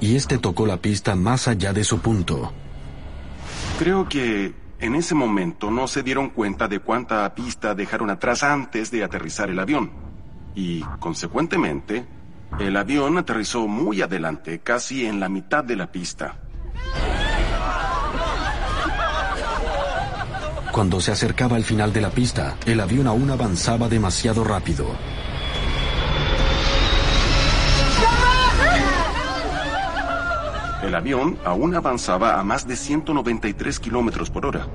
y 0.00 0.14
este 0.14 0.38
tocó 0.38 0.64
la 0.64 0.76
pista 0.76 1.16
más 1.16 1.48
allá 1.48 1.72
de 1.72 1.82
su 1.82 1.98
punto. 1.98 2.52
Creo 3.80 4.08
que 4.08 4.54
en 4.78 4.94
ese 4.94 5.16
momento 5.16 5.72
no 5.72 5.88
se 5.88 6.04
dieron 6.04 6.30
cuenta 6.30 6.68
de 6.68 6.78
cuánta 6.78 7.34
pista 7.34 7.74
dejaron 7.74 8.10
atrás 8.10 8.44
antes 8.44 8.92
de 8.92 9.02
aterrizar 9.02 9.50
el 9.50 9.58
avión. 9.58 9.90
Y, 10.54 10.82
consecuentemente, 11.00 12.06
el 12.60 12.76
avión 12.76 13.18
aterrizó 13.18 13.66
muy 13.66 14.00
adelante, 14.00 14.60
casi 14.60 15.06
en 15.06 15.18
la 15.18 15.28
mitad 15.28 15.64
de 15.64 15.74
la 15.74 15.90
pista. 15.90 16.36
Cuando 20.70 21.00
se 21.00 21.10
acercaba 21.10 21.56
al 21.56 21.64
final 21.64 21.92
de 21.92 22.00
la 22.00 22.10
pista, 22.10 22.56
el 22.66 22.78
avión 22.78 23.08
aún 23.08 23.30
avanzaba 23.32 23.88
demasiado 23.88 24.44
rápido. 24.44 24.86
El 30.84 30.94
avión 30.94 31.38
aún 31.46 31.74
avanzaba 31.74 32.38
a 32.38 32.44
más 32.44 32.68
de 32.68 32.76
193 32.76 33.80
kilómetros 33.80 34.28
por 34.28 34.44
hora. 34.44 34.66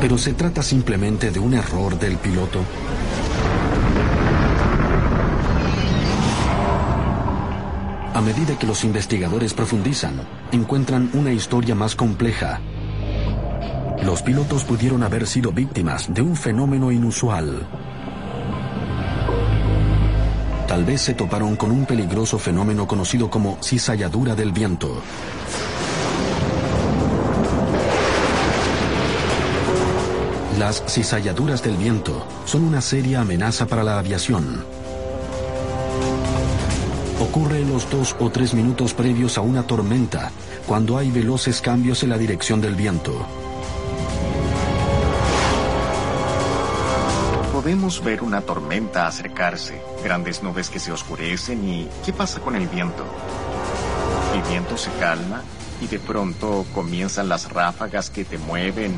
Pero 0.00 0.16
se 0.16 0.34
trata 0.34 0.62
simplemente 0.62 1.32
de 1.32 1.40
un 1.40 1.52
error 1.54 1.98
del 1.98 2.16
piloto. 2.16 2.60
A 8.14 8.20
medida 8.20 8.56
que 8.56 8.68
los 8.68 8.84
investigadores 8.84 9.52
profundizan, 9.52 10.14
encuentran 10.52 11.10
una 11.12 11.32
historia 11.32 11.74
más 11.74 11.96
compleja. 11.96 12.60
Los 14.04 14.22
pilotos 14.22 14.62
pudieron 14.62 15.02
haber 15.02 15.26
sido 15.26 15.50
víctimas 15.50 16.14
de 16.14 16.22
un 16.22 16.36
fenómeno 16.36 16.92
inusual. 16.92 17.66
Tal 20.76 20.84
vez 20.84 21.00
se 21.00 21.14
toparon 21.14 21.56
con 21.56 21.70
un 21.70 21.86
peligroso 21.86 22.38
fenómeno 22.38 22.86
conocido 22.86 23.30
como 23.30 23.56
cizalladura 23.62 24.34
del 24.34 24.52
viento. 24.52 25.00
Las 30.58 30.84
cizalladuras 30.86 31.62
del 31.62 31.78
viento 31.78 32.26
son 32.44 32.62
una 32.62 32.82
seria 32.82 33.22
amenaza 33.22 33.66
para 33.66 33.82
la 33.84 33.98
aviación. 33.98 34.66
Ocurre 37.20 37.62
en 37.62 37.72
los 37.72 37.88
dos 37.88 38.14
o 38.20 38.28
tres 38.28 38.52
minutos 38.52 38.92
previos 38.92 39.38
a 39.38 39.40
una 39.40 39.62
tormenta, 39.62 40.30
cuando 40.66 40.98
hay 40.98 41.10
veloces 41.10 41.62
cambios 41.62 42.02
en 42.02 42.10
la 42.10 42.18
dirección 42.18 42.60
del 42.60 42.74
viento. 42.74 43.45
Podemos 47.66 48.04
ver 48.04 48.22
una 48.22 48.42
tormenta 48.42 49.08
acercarse, 49.08 49.82
grandes 50.04 50.40
nubes 50.40 50.70
que 50.70 50.78
se 50.78 50.92
oscurecen 50.92 51.68
y 51.68 51.88
¿qué 52.04 52.12
pasa 52.12 52.38
con 52.38 52.54
el 52.54 52.68
viento? 52.68 53.04
El 54.36 54.42
viento 54.48 54.76
se 54.76 54.92
calma 55.00 55.42
y 55.80 55.88
de 55.88 55.98
pronto 55.98 56.64
comienzan 56.72 57.28
las 57.28 57.50
ráfagas 57.50 58.08
que 58.08 58.24
te 58.24 58.38
mueven. 58.38 58.94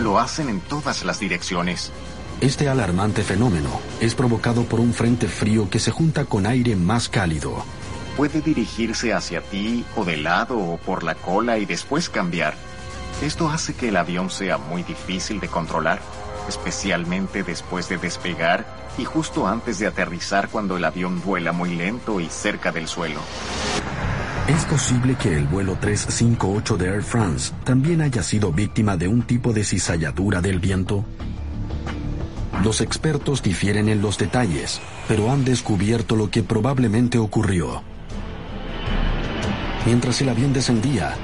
Lo 0.00 0.18
hacen 0.18 0.48
en 0.48 0.58
todas 0.58 1.04
las 1.04 1.20
direcciones. 1.20 1.92
Este 2.40 2.68
alarmante 2.68 3.22
fenómeno 3.22 3.80
es 4.00 4.16
provocado 4.16 4.64
por 4.64 4.80
un 4.80 4.92
frente 4.92 5.28
frío 5.28 5.70
que 5.70 5.78
se 5.78 5.92
junta 5.92 6.24
con 6.24 6.44
aire 6.44 6.74
más 6.74 7.08
cálido. 7.08 7.64
Puede 8.16 8.40
dirigirse 8.40 9.14
hacia 9.14 9.42
ti 9.42 9.84
o 9.94 10.04
de 10.04 10.16
lado 10.16 10.58
o 10.58 10.76
por 10.76 11.04
la 11.04 11.14
cola 11.14 11.58
y 11.58 11.66
después 11.66 12.08
cambiar. 12.08 12.54
Esto 13.22 13.48
hace 13.48 13.74
que 13.74 13.90
el 13.90 13.96
avión 13.96 14.28
sea 14.28 14.58
muy 14.58 14.82
difícil 14.82 15.38
de 15.38 15.46
controlar, 15.46 16.00
especialmente 16.48 17.42
después 17.42 17.88
de 17.88 17.98
despegar 17.98 18.66
y 18.98 19.04
justo 19.04 19.46
antes 19.46 19.78
de 19.78 19.86
aterrizar 19.86 20.48
cuando 20.48 20.76
el 20.76 20.84
avión 20.84 21.20
vuela 21.22 21.52
muy 21.52 21.74
lento 21.74 22.20
y 22.20 22.28
cerca 22.28 22.72
del 22.72 22.88
suelo. 22.88 23.20
Es 24.48 24.64
posible 24.64 25.16
que 25.16 25.36
el 25.36 25.46
vuelo 25.46 25.76
358 25.80 26.76
de 26.76 26.86
Air 26.86 27.02
France 27.02 27.52
también 27.64 28.00
haya 28.00 28.22
sido 28.22 28.52
víctima 28.52 28.96
de 28.96 29.08
un 29.08 29.22
tipo 29.22 29.52
de 29.52 29.64
cizalladura 29.64 30.40
del 30.40 30.60
viento. 30.60 31.04
Los 32.62 32.80
expertos 32.80 33.42
difieren 33.42 33.88
en 33.88 34.00
los 34.00 34.18
detalles, 34.18 34.80
pero 35.08 35.30
han 35.30 35.44
descubierto 35.44 36.14
lo 36.14 36.30
que 36.30 36.42
probablemente 36.42 37.18
ocurrió. 37.18 37.82
Mientras 39.84 40.20
el 40.20 40.28
avión 40.28 40.52
descendía, 40.52 41.14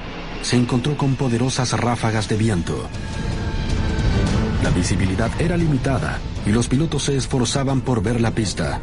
se 0.43 0.57
encontró 0.57 0.97
con 0.97 1.15
poderosas 1.15 1.73
ráfagas 1.73 2.29
de 2.29 2.37
viento. 2.37 2.89
La 4.63 4.71
visibilidad 4.71 5.31
era 5.41 5.57
limitada 5.57 6.19
y 6.47 6.51
los 6.51 6.69
pilotos 6.69 7.05
se 7.05 7.17
esforzaban 7.17 7.81
por 7.81 8.03
ver 8.03 8.21
la 8.21 8.31
pista. 8.31 8.81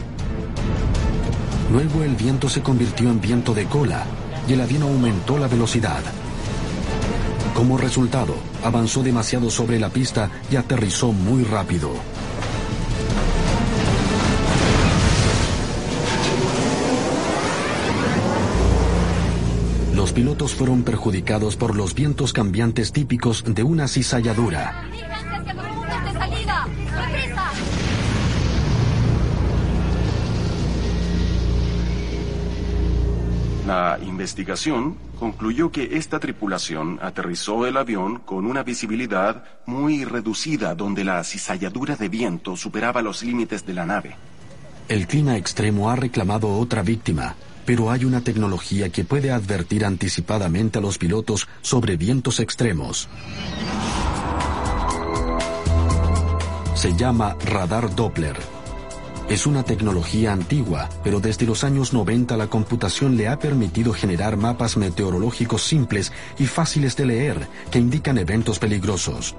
Luego 1.72 2.04
el 2.04 2.16
viento 2.16 2.50
se 2.50 2.62
convirtió 2.62 3.10
en 3.10 3.22
viento 3.22 3.54
de 3.54 3.66
cola 3.66 4.04
y 4.48 4.54
el 4.54 4.62
avión 4.62 4.84
aumentó 4.84 5.38
la 5.38 5.48
velocidad. 5.48 6.02
Como 7.54 7.78
resultado, 7.78 8.36
avanzó 8.64 9.04
demasiado 9.04 9.50
sobre 9.50 9.80
la 9.80 9.90
pista 9.90 10.30
y 10.52 10.56
aterrizó 10.56 11.12
muy 11.12 11.44
rápido. 11.44 11.92
Los 19.94 20.14
pilotos 20.14 20.56
fueron 20.56 20.84
perjudicados 20.84 21.56
por 21.56 21.76
los 21.76 21.94
vientos 21.94 22.34
cambiantes 22.34 22.92
típicos 22.92 23.44
de 23.46 23.64
una 23.64 23.88
cizalladura. 23.88 24.90
La 33.70 34.00
investigación 34.02 34.98
concluyó 35.20 35.72
que 35.72 35.96
esta 35.98 36.20
tripulación 36.20 36.98
aterrizó 37.04 37.68
el 37.68 37.78
avión 37.78 38.18
con 38.18 38.48
una 38.48 38.64
visibilidad 38.64 39.44
muy 39.68 40.06
reducida 40.06 40.74
donde 40.74 41.04
la 41.04 41.24
cizalladura 41.24 41.96
de 41.96 42.10
viento 42.10 42.58
superaba 42.58 43.04
los 43.04 43.22
límites 43.22 43.68
de 43.68 43.74
la 43.76 43.86
nave. 43.86 44.16
El 44.88 45.06
clima 45.06 45.38
extremo 45.38 45.92
ha 45.92 45.96
reclamado 45.96 46.58
otra 46.58 46.82
víctima, 46.82 47.36
pero 47.64 47.92
hay 47.92 48.06
una 48.06 48.22
tecnología 48.22 48.90
que 48.90 49.04
puede 49.04 49.30
advertir 49.30 49.86
anticipadamente 49.86 50.80
a 50.80 50.82
los 50.82 50.98
pilotos 50.98 51.48
sobre 51.62 51.96
vientos 51.96 52.40
extremos. 52.40 53.08
Se 56.74 56.96
llama 56.96 57.36
radar 57.46 57.96
Doppler. 57.96 58.59
Es 59.30 59.46
una 59.46 59.62
tecnología 59.62 60.34
antigua, 60.34 60.90
pero 61.04 61.20
desde 61.20 61.46
los 61.46 61.64
años 61.64 61.94
90 61.94 62.36
la 62.36 62.48
computación 62.48 63.16
le 63.16 63.28
ha 63.28 63.38
permitido 63.38 63.94
generar 63.94 64.38
mapas 64.38 64.76
meteorológicos 64.76 65.64
simples 65.64 66.12
y 66.40 66.48
fáciles 66.48 66.96
de 66.96 67.06
leer 67.06 67.48
que 67.70 67.78
indican 67.78 68.18
eventos 68.18 68.58
peligrosos. 68.58 69.36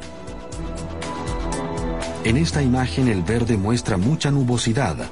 En 2.22 2.36
esta 2.36 2.62
imagen 2.62 3.08
el 3.08 3.24
verde 3.24 3.56
muestra 3.56 3.96
mucha 3.96 4.30
nubosidad, 4.30 5.10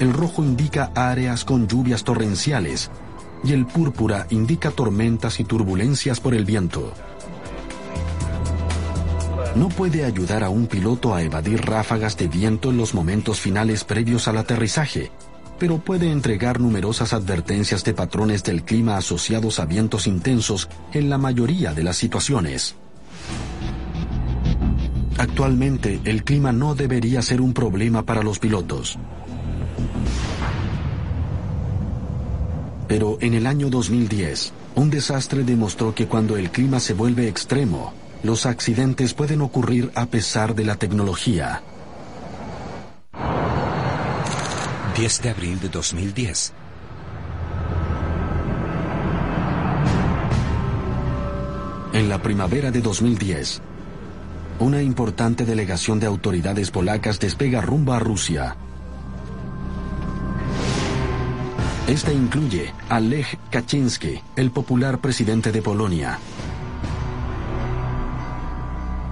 el 0.00 0.12
rojo 0.12 0.42
indica 0.42 0.90
áreas 0.96 1.44
con 1.44 1.68
lluvias 1.68 2.02
torrenciales 2.02 2.90
y 3.44 3.52
el 3.52 3.64
púrpura 3.64 4.26
indica 4.30 4.72
tormentas 4.72 5.38
y 5.38 5.44
turbulencias 5.44 6.18
por 6.18 6.34
el 6.34 6.44
viento. 6.44 6.92
No 9.56 9.68
puede 9.68 10.04
ayudar 10.04 10.44
a 10.44 10.48
un 10.48 10.66
piloto 10.66 11.14
a 11.14 11.22
evadir 11.22 11.60
ráfagas 11.62 12.16
de 12.16 12.28
viento 12.28 12.70
en 12.70 12.76
los 12.76 12.94
momentos 12.94 13.40
finales 13.40 13.82
previos 13.82 14.28
al 14.28 14.38
aterrizaje, 14.38 15.10
pero 15.58 15.78
puede 15.78 16.10
entregar 16.10 16.60
numerosas 16.60 17.12
advertencias 17.12 17.82
de 17.82 17.92
patrones 17.92 18.44
del 18.44 18.62
clima 18.62 18.96
asociados 18.96 19.58
a 19.58 19.66
vientos 19.66 20.06
intensos 20.06 20.68
en 20.92 21.10
la 21.10 21.18
mayoría 21.18 21.74
de 21.74 21.82
las 21.82 21.96
situaciones. 21.96 22.76
Actualmente, 25.18 26.00
el 26.04 26.24
clima 26.24 26.52
no 26.52 26.74
debería 26.74 27.20
ser 27.20 27.40
un 27.40 27.52
problema 27.52 28.06
para 28.06 28.22
los 28.22 28.38
pilotos. 28.38 28.98
Pero 32.86 33.18
en 33.20 33.34
el 33.34 33.46
año 33.46 33.68
2010, 33.68 34.52
un 34.76 34.90
desastre 34.90 35.44
demostró 35.44 35.94
que 35.94 36.06
cuando 36.06 36.36
el 36.36 36.50
clima 36.50 36.80
se 36.80 36.94
vuelve 36.94 37.28
extremo, 37.28 37.92
los 38.22 38.46
accidentes 38.46 39.14
pueden 39.14 39.40
ocurrir 39.40 39.90
a 39.94 40.06
pesar 40.06 40.54
de 40.54 40.64
la 40.64 40.76
tecnología. 40.76 41.62
10 44.96 45.22
de 45.22 45.30
abril 45.30 45.60
de 45.60 45.68
2010. 45.68 46.52
En 51.92 52.08
la 52.08 52.22
primavera 52.22 52.70
de 52.70 52.80
2010, 52.80 53.62
una 54.58 54.82
importante 54.82 55.46
delegación 55.46 55.98
de 55.98 56.06
autoridades 56.06 56.70
polacas 56.70 57.18
despega 57.18 57.62
rumbo 57.62 57.94
a 57.94 57.98
Rusia. 57.98 58.56
Esta 61.88 62.12
incluye 62.12 62.72
a 62.88 63.00
Lech 63.00 63.38
Kaczynski, 63.50 64.20
el 64.36 64.50
popular 64.50 64.98
presidente 64.98 65.50
de 65.50 65.62
Polonia. 65.62 66.18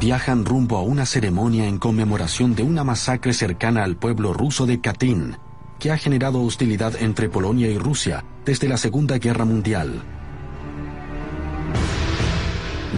Viajan 0.01 0.45
rumbo 0.45 0.77
a 0.77 0.83
una 0.83 1.05
ceremonia 1.05 1.67
en 1.67 1.79
conmemoración 1.79 2.55
de 2.55 2.63
una 2.63 2.85
masacre 2.85 3.33
cercana 3.33 3.83
al 3.83 3.97
pueblo 3.97 4.33
ruso 4.33 4.65
de 4.65 4.81
Katyn, 4.81 5.37
que 5.81 5.91
ha 5.91 5.97
generado 5.99 6.41
hostilidad 6.41 6.95
entre 7.01 7.29
Polonia 7.29 7.67
y 7.67 7.79
Rusia 7.79 8.25
desde 8.45 8.69
la 8.69 8.77
Segunda 8.77 9.19
Guerra 9.19 9.45
Mundial. 9.45 10.01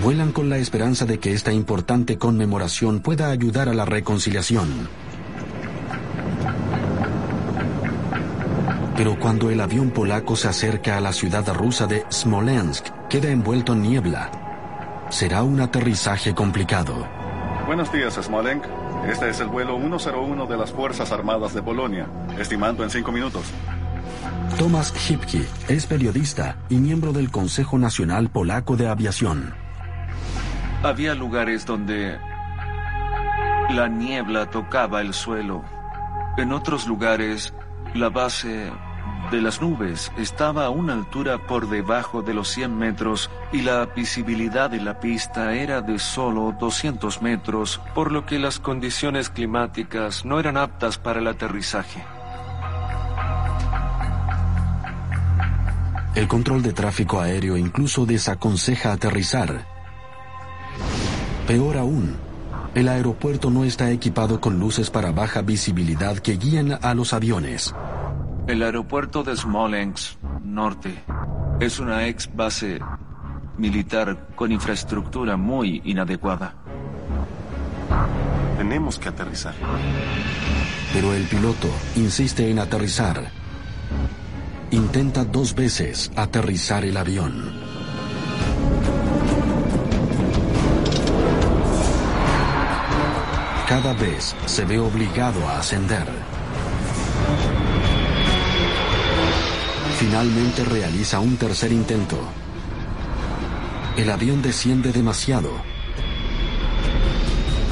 Vuelan 0.02 0.32
con 0.32 0.50
la 0.50 0.58
esperanza 0.58 1.06
de 1.06 1.18
que 1.18 1.32
esta 1.32 1.54
importante 1.54 2.18
conmemoración 2.18 3.00
pueda 3.00 3.30
ayudar 3.30 3.70
a 3.70 3.74
la 3.74 3.86
reconciliación. 3.86 4.68
Pero 8.94 9.18
cuando 9.18 9.50
el 9.50 9.60
avión 9.62 9.90
polaco 9.90 10.36
se 10.36 10.48
acerca 10.48 10.98
a 10.98 11.00
la 11.00 11.14
ciudad 11.14 11.50
rusa 11.54 11.86
de 11.86 12.04
Smolensk, 12.12 12.84
queda 13.08 13.30
envuelto 13.30 13.72
en 13.72 13.82
niebla. 13.82 14.49
Será 15.10 15.42
un 15.42 15.60
aterrizaje 15.60 16.34
complicado. 16.34 17.06
Buenos 17.66 17.92
días, 17.92 18.14
Smolensk. 18.14 18.64
Este 19.08 19.28
es 19.28 19.40
el 19.40 19.48
vuelo 19.48 19.76
101 19.76 20.46
de 20.46 20.56
las 20.56 20.70
Fuerzas 20.70 21.10
Armadas 21.10 21.52
de 21.52 21.62
Polonia, 21.62 22.06
estimando 22.38 22.84
en 22.84 22.90
cinco 22.90 23.10
minutos. 23.10 23.42
Tomasz 24.56 24.92
Hipki 25.10 25.44
es 25.68 25.86
periodista 25.86 26.58
y 26.68 26.76
miembro 26.76 27.12
del 27.12 27.30
Consejo 27.30 27.76
Nacional 27.76 28.28
Polaco 28.28 28.76
de 28.76 28.86
Aviación. 28.86 29.52
Había 30.84 31.14
lugares 31.16 31.66
donde 31.66 32.16
la 33.70 33.88
niebla 33.88 34.48
tocaba 34.48 35.00
el 35.00 35.12
suelo. 35.12 35.64
En 36.38 36.52
otros 36.52 36.86
lugares, 36.86 37.52
la 37.94 38.10
base 38.10 38.70
de 39.30 39.40
las 39.40 39.62
nubes 39.62 40.10
estaba 40.18 40.66
a 40.66 40.70
una 40.70 40.92
altura 40.92 41.46
por 41.46 41.68
debajo 41.68 42.22
de 42.22 42.34
los 42.34 42.48
100 42.48 42.76
metros 42.76 43.30
y 43.52 43.62
la 43.62 43.86
visibilidad 43.86 44.70
de 44.70 44.80
la 44.80 44.98
pista 44.98 45.54
era 45.54 45.80
de 45.80 45.98
solo 45.98 46.54
200 46.58 47.22
metros, 47.22 47.80
por 47.94 48.10
lo 48.10 48.26
que 48.26 48.38
las 48.38 48.58
condiciones 48.58 49.30
climáticas 49.30 50.24
no 50.24 50.40
eran 50.40 50.56
aptas 50.56 50.98
para 50.98 51.20
el 51.20 51.28
aterrizaje. 51.28 52.04
El 56.14 56.26
control 56.26 56.62
de 56.62 56.72
tráfico 56.72 57.20
aéreo 57.20 57.56
incluso 57.56 58.04
desaconseja 58.04 58.92
aterrizar. 58.92 59.64
Peor 61.46 61.76
aún, 61.76 62.16
el 62.74 62.88
aeropuerto 62.88 63.50
no 63.50 63.64
está 63.64 63.90
equipado 63.90 64.40
con 64.40 64.58
luces 64.58 64.90
para 64.90 65.12
baja 65.12 65.42
visibilidad 65.42 66.18
que 66.18 66.36
guían 66.36 66.78
a 66.82 66.94
los 66.94 67.12
aviones. 67.12 67.74
El 68.50 68.64
aeropuerto 68.64 69.22
de 69.22 69.36
Smolensk, 69.36 70.20
norte, 70.42 70.92
es 71.60 71.78
una 71.78 72.08
ex 72.08 72.28
base 72.34 72.80
militar 73.56 74.26
con 74.34 74.50
infraestructura 74.50 75.36
muy 75.36 75.80
inadecuada. 75.84 76.56
Tenemos 78.58 78.98
que 78.98 79.08
aterrizar. 79.08 79.54
Pero 80.92 81.14
el 81.14 81.22
piloto 81.28 81.68
insiste 81.94 82.50
en 82.50 82.58
aterrizar. 82.58 83.30
Intenta 84.72 85.24
dos 85.24 85.54
veces 85.54 86.10
aterrizar 86.16 86.84
el 86.84 86.96
avión. 86.96 87.52
Cada 93.68 93.94
vez 93.94 94.34
se 94.46 94.64
ve 94.64 94.80
obligado 94.80 95.48
a 95.48 95.60
ascender. 95.60 96.39
Finalmente 100.00 100.64
realiza 100.64 101.20
un 101.20 101.36
tercer 101.36 101.70
intento. 101.72 102.16
El 103.98 104.08
avión 104.08 104.40
desciende 104.40 104.92
demasiado. 104.92 105.50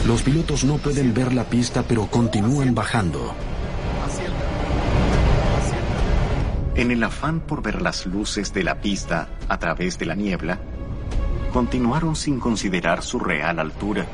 Los 0.07 0.22
pilotos 0.24 0.62
no 0.62 0.76
pueden 0.76 1.14
ver 1.14 1.33
la 1.33 1.45
pista 1.45 1.85
pero 1.89 2.07
continúan 2.09 2.74
bajando. 2.74 3.35
En 6.74 6.91
el 6.91 7.03
afán 7.03 7.41
por 7.41 7.62
ver 7.62 7.81
las 7.81 8.05
luces 8.05 8.53
de 8.53 8.62
la 8.62 8.79
pista 8.83 9.31
a 9.49 9.59
través 9.59 9.99
de 9.99 10.05
la 10.05 10.14
niebla, 10.14 10.59
continuaron 11.55 12.14
sin 12.14 12.39
considerar 12.39 13.03
su 13.03 13.18
real 13.18 13.59
altura. 13.59 14.05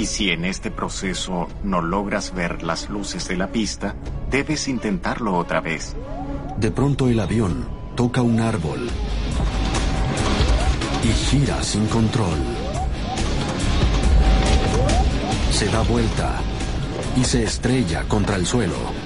Y 0.00 0.06
si 0.06 0.30
en 0.30 0.46
este 0.46 0.70
proceso 0.70 1.46
no 1.62 1.82
logras 1.82 2.32
ver 2.32 2.62
las 2.62 2.88
luces 2.88 3.28
de 3.28 3.36
la 3.36 3.52
pista, 3.52 3.94
debes 4.30 4.66
intentarlo 4.66 5.36
otra 5.36 5.60
vez. 5.60 5.94
De 6.56 6.70
pronto 6.70 7.06
el 7.08 7.20
avión 7.20 7.68
toca 7.96 8.22
un 8.22 8.40
árbol 8.40 8.88
y 11.04 11.08
gira 11.08 11.62
sin 11.62 11.86
control. 11.88 12.38
Se 15.52 15.66
da 15.66 15.82
vuelta 15.82 16.40
y 17.14 17.24
se 17.24 17.42
estrella 17.42 18.04
contra 18.04 18.36
el 18.36 18.46
suelo. 18.46 18.99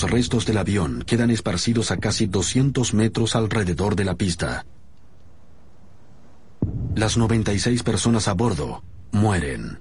Los 0.00 0.08
restos 0.08 0.46
del 0.46 0.58
avión 0.58 1.02
quedan 1.04 1.28
esparcidos 1.32 1.90
a 1.90 1.96
casi 1.96 2.26
200 2.26 2.94
metros 2.94 3.34
alrededor 3.34 3.96
de 3.96 4.04
la 4.04 4.14
pista. 4.14 4.64
Las 6.94 7.16
96 7.16 7.82
personas 7.82 8.28
a 8.28 8.34
bordo 8.34 8.84
mueren. 9.10 9.80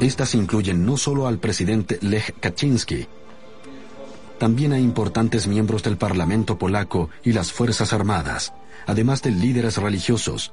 Estas 0.00 0.34
incluyen 0.34 0.84
no 0.84 0.96
solo 0.96 1.28
al 1.28 1.38
presidente 1.38 2.00
Lech 2.02 2.40
Kaczynski, 2.40 3.06
también 4.38 4.72
a 4.72 4.80
importantes 4.80 5.46
miembros 5.46 5.84
del 5.84 5.96
Parlamento 5.96 6.58
polaco 6.58 7.10
y 7.22 7.34
las 7.34 7.52
Fuerzas 7.52 7.92
Armadas, 7.92 8.52
además 8.88 9.22
de 9.22 9.30
líderes 9.30 9.76
religiosos. 9.76 10.52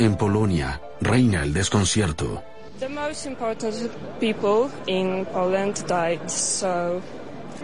En 0.00 0.16
Polonia 0.16 0.82
reina 1.00 1.44
el 1.44 1.52
desconcierto. 1.52 2.42
The 2.78 2.90
most 2.90 3.24
important 3.24 3.90
people 4.20 4.70
in 4.86 5.24
Poland 5.32 5.82
died, 5.86 6.30
so 6.30 7.00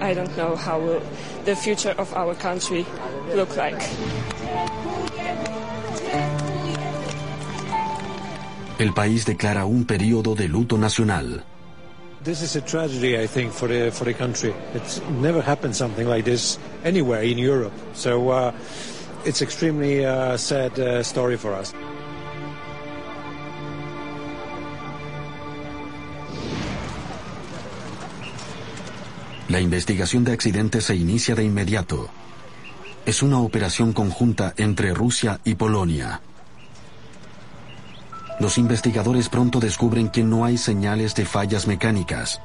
I 0.00 0.14
don't 0.14 0.34
know 0.38 0.56
how 0.56 0.80
will 0.80 1.02
the 1.44 1.54
future 1.54 1.94
of 1.98 2.14
our 2.14 2.34
country 2.34 2.86
look 3.34 3.54
like. 3.54 3.76
El 8.78 8.94
país 8.94 9.26
declara 9.26 9.66
un 9.66 9.84
periodo 9.84 10.34
de 10.34 10.48
luto 10.48 10.78
nacional. 10.78 11.44
This 12.24 12.40
is 12.40 12.56
a 12.56 12.62
tragedy, 12.62 13.18
I 13.18 13.26
think, 13.26 13.52
for 13.52 13.68
the 13.68 13.90
for 13.90 14.04
the 14.04 14.14
country. 14.14 14.54
It's 14.72 15.02
never 15.20 15.42
happened 15.42 15.76
something 15.76 16.08
like 16.08 16.24
this 16.24 16.58
anywhere 16.84 17.22
in 17.22 17.36
Europe. 17.36 17.74
So 17.92 18.30
uh, 18.30 18.52
it's 19.26 19.42
extremely 19.42 20.06
uh, 20.06 20.38
sad 20.38 20.78
uh, 20.78 21.02
story 21.02 21.36
for 21.36 21.52
us. 21.52 21.74
La 29.52 29.60
investigación 29.60 30.24
de 30.24 30.32
accidentes 30.32 30.84
se 30.84 30.96
inicia 30.96 31.34
de 31.34 31.44
inmediato. 31.44 32.08
Es 33.04 33.22
una 33.22 33.38
operación 33.38 33.92
conjunta 33.92 34.54
entre 34.56 34.94
Rusia 34.94 35.40
y 35.44 35.56
Polonia. 35.56 36.22
Los 38.40 38.56
investigadores 38.56 39.28
pronto 39.28 39.60
descubren 39.60 40.08
que 40.08 40.24
no 40.24 40.46
hay 40.46 40.56
señales 40.56 41.14
de 41.14 41.26
fallas 41.26 41.66
mecánicas. 41.66 42.40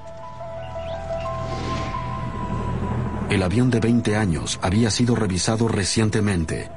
El 3.30 3.42
avión 3.42 3.70
de 3.70 3.80
20 3.80 4.18
años 4.18 4.60
había 4.62 4.92
sido 4.92 5.16
revisado 5.16 5.70
recientemente. 5.70 6.70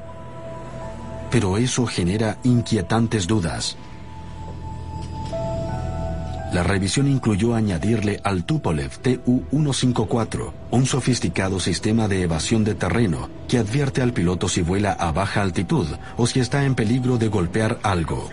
Pero 1.33 1.57
eso 1.57 1.87
genera 1.87 2.39
inquietantes 2.45 3.27
dudas. 3.27 3.77
La 6.53 6.65
revisión 6.65 7.07
incluyó 7.07 7.55
añadirle 7.55 8.21
al 8.25 8.45
Tupolev 8.45 8.91
Tu-154 8.99 10.53
un 10.73 10.85
sofisticado 10.85 11.61
sistema 11.61 12.09
de 12.09 12.23
evasión 12.23 12.65
de 12.65 12.75
terreno 12.75 13.31
que 13.47 13.59
advierte 13.59 14.03
al 14.03 14.13
piloto 14.13 14.49
si 14.49 14.61
vuela 14.61 14.93
a 14.93 15.13
baja 15.13 15.43
altitud 15.43 15.87
o 16.17 16.27
si 16.27 16.41
está 16.41 16.65
en 16.65 16.75
peligro 16.75 17.19
de 17.19 17.29
golpear 17.29 17.79
algo. 17.85 18.29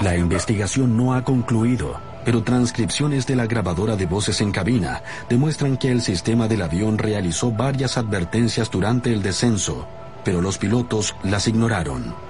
La 0.00 0.16
investigación 0.16 0.96
no 0.96 1.14
ha 1.14 1.24
concluido, 1.24 2.00
pero 2.24 2.44
transcripciones 2.44 3.26
de 3.26 3.34
la 3.34 3.46
grabadora 3.46 3.96
de 3.96 4.06
voces 4.06 4.40
en 4.40 4.52
cabina 4.52 5.02
demuestran 5.28 5.76
que 5.76 5.90
el 5.90 6.02
sistema 6.02 6.46
del 6.46 6.62
avión 6.62 6.98
realizó 6.98 7.50
varias 7.50 7.98
advertencias 7.98 8.70
durante 8.70 9.12
el 9.12 9.22
descenso, 9.22 9.88
pero 10.24 10.40
los 10.40 10.56
pilotos 10.56 11.16
las 11.24 11.48
ignoraron. 11.48 12.27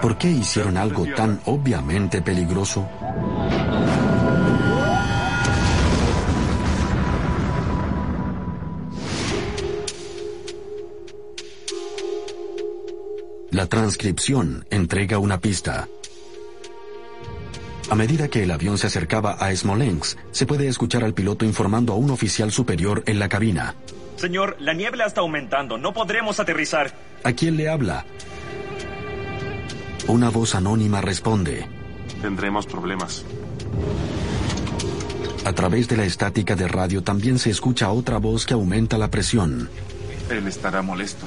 ¿Por 0.00 0.18
qué 0.18 0.28
hicieron 0.28 0.76
algo 0.76 1.06
tan 1.14 1.40
obviamente 1.46 2.22
peligroso? 2.22 2.88
La 13.50 13.66
transcripción 13.66 14.66
entrega 14.70 15.18
una 15.18 15.40
pista. 15.40 15.88
A 17.90 17.94
medida 17.94 18.28
que 18.28 18.42
el 18.42 18.50
avión 18.50 18.76
se 18.76 18.86
acercaba 18.86 19.32
a 19.32 19.54
Smolensk, 19.54 20.18
se 20.30 20.46
puede 20.46 20.68
escuchar 20.68 21.02
al 21.02 21.14
piloto 21.14 21.44
informando 21.44 21.94
a 21.94 21.96
un 21.96 22.10
oficial 22.10 22.52
superior 22.52 23.02
en 23.06 23.18
la 23.18 23.28
cabina. 23.28 23.74
Señor, 24.16 24.56
la 24.60 24.74
niebla 24.74 25.06
está 25.06 25.22
aumentando. 25.22 25.78
No 25.78 25.94
podremos 25.94 26.38
aterrizar. 26.38 26.92
¿A 27.24 27.32
quién 27.32 27.56
le 27.56 27.68
habla? 27.68 28.04
Una 30.08 30.30
voz 30.30 30.54
anónima 30.54 31.02
responde. 31.02 31.68
Tendremos 32.22 32.64
problemas. 32.64 33.26
A 35.44 35.52
través 35.52 35.86
de 35.86 35.98
la 35.98 36.06
estática 36.06 36.56
de 36.56 36.66
radio 36.66 37.02
también 37.02 37.38
se 37.38 37.50
escucha 37.50 37.90
otra 37.90 38.16
voz 38.16 38.46
que 38.46 38.54
aumenta 38.54 38.96
la 38.96 39.10
presión. 39.10 39.68
Él 40.30 40.46
estará 40.46 40.80
molesto. 40.80 41.26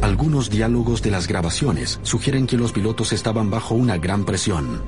Algunos 0.00 0.48
diálogos 0.48 1.02
de 1.02 1.10
las 1.10 1.28
grabaciones 1.28 2.00
sugieren 2.02 2.46
que 2.46 2.56
los 2.56 2.72
pilotos 2.72 3.12
estaban 3.12 3.50
bajo 3.50 3.74
una 3.74 3.98
gran 3.98 4.24
presión. 4.24 4.80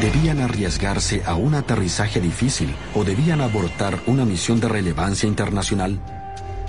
¿Debían 0.00 0.38
arriesgarse 0.38 1.24
a 1.26 1.34
un 1.34 1.56
aterrizaje 1.56 2.20
difícil 2.20 2.72
o 2.94 3.02
debían 3.02 3.40
abortar 3.40 3.98
una 4.06 4.24
misión 4.24 4.60
de 4.60 4.68
relevancia 4.68 5.28
internacional? 5.28 6.00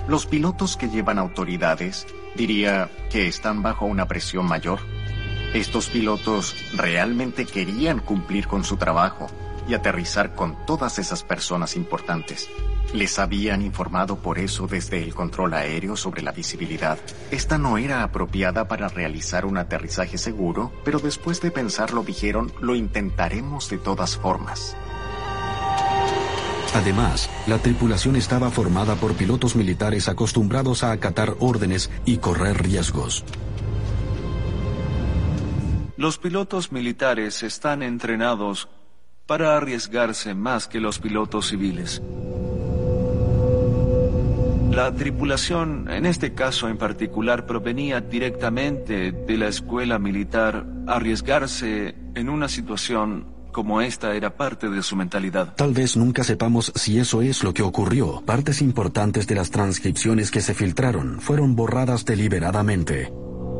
Los 0.08 0.26
pilotos 0.26 0.78
que 0.78 0.88
llevan 0.88 1.20
autoridades 1.20 2.08
diría 2.34 2.90
que 3.10 3.28
están 3.28 3.62
bajo 3.62 3.86
una 3.86 4.08
presión 4.08 4.46
mayor. 4.48 4.80
Estos 5.54 5.90
pilotos 5.90 6.56
realmente 6.74 7.46
querían 7.46 8.00
cumplir 8.00 8.48
con 8.48 8.64
su 8.64 8.78
trabajo 8.78 9.28
y 9.68 9.74
aterrizar 9.74 10.34
con 10.34 10.66
todas 10.66 10.98
esas 10.98 11.24
personas 11.24 11.76
importantes. 11.76 12.50
Les 12.94 13.20
habían 13.20 13.62
informado 13.62 14.16
por 14.16 14.40
eso 14.40 14.66
desde 14.66 15.04
el 15.04 15.14
control 15.14 15.54
aéreo 15.54 15.98
sobre 15.98 16.22
la 16.22 16.32
visibilidad. 16.32 16.98
Esta 17.32 17.58
no 17.58 17.78
era 17.78 18.04
apropiada 18.04 18.70
para 18.70 18.88
realizar 18.88 19.46
un 19.46 19.58
aterrizaje 19.58 20.18
seguro, 20.18 20.72
pero 20.86 21.00
después 21.00 21.42
de 21.42 21.52
pensarlo 21.52 22.04
dijeron, 22.04 22.54
lo 22.62 22.76
intentaremos 22.76 23.70
de 23.70 23.78
todas 23.78 24.16
formas. 24.16 24.78
Además, 26.76 27.30
la 27.48 27.58
tripulación 27.58 28.16
estaba 28.16 28.50
formada 28.52 28.96
por 28.96 29.14
pilotos 29.14 29.56
militares 29.56 30.10
acostumbrados 30.10 30.84
a 30.84 30.92
acatar 30.92 31.36
órdenes 31.40 31.90
y 32.06 32.18
correr 32.18 32.62
riesgos. 32.62 33.24
Los 35.98 36.20
pilotos 36.20 36.72
militares 36.72 37.42
están 37.42 37.82
entrenados 37.82 38.70
para 39.26 39.58
arriesgarse 39.58 40.36
más 40.36 40.68
que 40.68 40.80
los 40.80 41.00
pilotos 41.00 41.48
civiles. 41.48 42.02
La 44.72 44.94
tripulación, 44.94 45.90
en 45.90 46.06
este 46.06 46.36
caso 46.36 46.70
en 46.70 46.78
particular, 46.78 47.48
provenía 47.48 48.00
directamente 48.00 49.12
de 49.12 49.38
la 49.38 49.48
escuela 49.48 49.98
militar. 49.98 50.68
Arriesgarse 50.86 51.96
en 52.14 52.30
una 52.30 52.48
situación 52.48 53.37
como 53.52 53.82
esta 53.82 54.16
era 54.16 54.36
parte 54.36 54.70
de 54.70 54.84
su 54.84 54.96
mentalidad. 54.96 55.56
Tal 55.56 55.74
vez 55.74 55.98
nunca 55.98 56.24
sepamos 56.24 56.72
si 56.76 57.00
eso 57.00 57.22
es 57.22 57.44
lo 57.44 57.54
que 57.54 57.64
ocurrió. 57.64 58.22
Partes 58.26 58.62
importantes 58.62 59.28
de 59.28 59.36
las 59.36 59.52
transcripciones 59.52 60.32
que 60.32 60.42
se 60.42 60.54
filtraron 60.54 61.20
fueron 61.22 61.56
borradas 61.56 62.06
deliberadamente. 62.06 63.12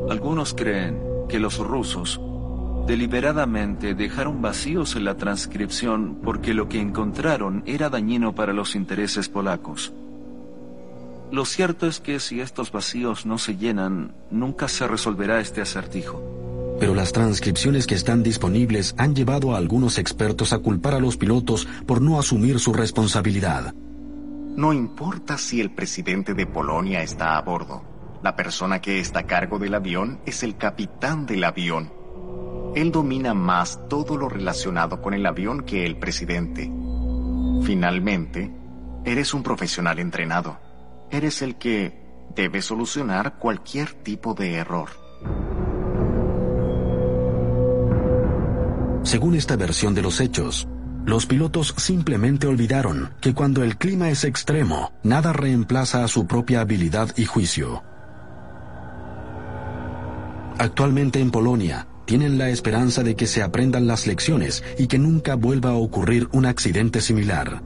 Algunos 0.10 0.54
creen 0.54 1.00
que 1.28 1.40
los 1.40 1.58
rusos 1.58 2.20
deliberadamente 2.88 3.94
dejaron 3.94 4.42
vacíos 4.42 4.96
en 4.96 5.04
la 5.04 5.16
transcripción 5.18 6.20
porque 6.24 6.54
lo 6.54 6.70
que 6.70 6.80
encontraron 6.80 7.62
era 7.66 7.90
dañino 7.90 8.34
para 8.34 8.54
los 8.54 8.76
intereses 8.76 9.28
polacos. 9.28 9.94
Lo 11.30 11.44
cierto 11.44 11.88
es 11.88 12.00
que 12.00 12.22
si 12.22 12.40
estos 12.40 12.72
vacíos 12.72 13.26
no 13.26 13.38
se 13.38 13.58
llenan, 13.58 14.14
nunca 14.32 14.70
se 14.70 14.88
resolverá 14.88 15.42
este 15.42 15.60
acertijo. 15.60 16.47
Pero 16.80 16.94
las 16.94 17.12
transcripciones 17.12 17.88
que 17.88 17.96
están 17.96 18.24
disponibles 18.24 18.96
han 18.98 19.16
llevado 19.16 19.54
a 19.54 19.58
algunos 19.58 19.98
expertos 19.98 20.54
a 20.54 20.60
culpar 20.60 20.94
a 20.94 21.00
los 21.00 21.18
pilotos 21.18 21.68
por 21.86 22.02
no 22.02 22.20
asumir 22.20 22.60
su 22.60 22.74
responsabilidad. 22.74 23.74
No 24.56 24.74
importa 24.74 25.38
si 25.38 25.62
el 25.62 25.72
presidente 25.72 26.34
de 26.34 26.46
Polonia 26.46 27.02
está 27.02 27.38
a 27.38 27.42
bordo. 27.42 27.84
La 28.24 28.36
persona 28.36 28.82
que 28.82 29.00
está 29.00 29.20
a 29.20 29.28
cargo 29.28 29.60
del 29.60 29.76
avión 29.76 30.20
es 30.26 30.44
el 30.44 30.58
capitán 30.58 31.26
del 31.26 31.44
avión. 31.44 31.92
Él 32.76 32.92
domina 32.92 33.34
más 33.34 33.80
todo 33.88 34.18
lo 34.18 34.30
relacionado 34.30 35.02
con 35.02 35.14
el 35.14 35.26
avión 35.26 35.64
que 35.64 35.86
el 35.86 35.98
presidente. 35.98 36.72
Finalmente, 37.64 38.52
eres 39.06 39.34
un 39.34 39.44
profesional 39.44 40.00
entrenado 40.00 40.68
eres 41.12 41.42
el 41.42 41.56
que 41.56 42.06
debe 42.36 42.62
solucionar 42.62 43.38
cualquier 43.38 43.94
tipo 43.94 44.34
de 44.34 44.56
error. 44.56 44.90
Según 49.08 49.36
esta 49.36 49.56
versión 49.56 49.96
de 49.96 50.02
los 50.02 50.20
hechos, 50.20 50.68
los 51.06 51.26
pilotos 51.28 51.74
simplemente 51.78 52.46
olvidaron 52.46 53.12
que 53.22 53.34
cuando 53.34 53.64
el 53.64 53.78
clima 53.78 54.10
es 54.10 54.26
extremo, 54.26 54.92
nada 55.02 55.32
reemplaza 55.32 56.04
a 56.04 56.10
su 56.10 56.28
propia 56.28 56.60
habilidad 56.60 57.16
y 57.16 57.24
juicio. 57.24 57.84
Actualmente 60.58 61.22
en 61.22 61.32
Polonia, 61.32 61.88
tienen 62.04 62.38
la 62.38 62.50
esperanza 62.50 63.02
de 63.02 63.16
que 63.16 63.28
se 63.28 63.42
aprendan 63.42 63.88
las 63.88 64.08
lecciones 64.08 64.62
y 64.78 64.88
que 64.88 65.00
nunca 65.00 65.36
vuelva 65.36 65.70
a 65.70 65.76
ocurrir 65.76 66.28
un 66.34 66.46
accidente 66.46 67.00
similar. 67.00 67.62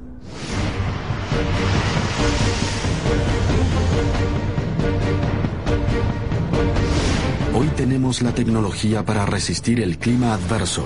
Hoy 7.56 7.68
tenemos 7.76 8.22
la 8.22 8.32
tecnología 8.32 9.04
para 9.04 9.26
resistir 9.26 9.82
el 9.82 9.98
clima 9.98 10.36
adverso. 10.36 10.86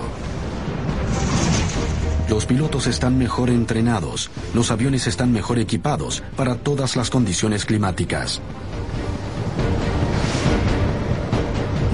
Los 2.29 2.47
pilotos 2.47 2.87
están 2.87 3.19
mejor 3.19 3.51
entrenados, 3.51 4.31
los 4.55 4.71
aviones 4.71 5.05
están 5.05 5.31
mejor 5.31 5.59
equipados 5.59 6.23
para 6.35 6.55
todas 6.55 6.95
las 6.95 7.11
condiciones 7.11 7.65
climáticas. 7.65 8.41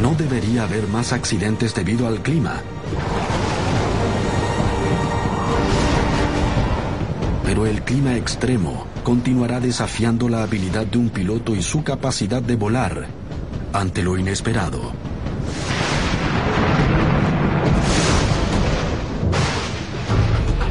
No 0.02 0.16
debería 0.16 0.64
haber 0.64 0.88
más 0.88 1.12
accidentes 1.12 1.76
debido 1.76 2.08
al 2.08 2.22
clima. 2.22 2.62
Pero 7.44 7.66
el 7.66 7.82
clima 7.82 8.16
extremo 8.16 8.88
continuará 9.04 9.60
desafiando 9.60 10.30
la 10.30 10.44
habilidad 10.44 10.86
de 10.86 10.98
un 10.98 11.10
piloto 11.10 11.54
y 11.54 11.62
su 11.62 11.84
capacidad 11.84 12.42
de 12.42 12.56
volar 12.56 13.08
ante 13.74 14.02
lo 14.02 14.18
inesperado. 14.18 15.11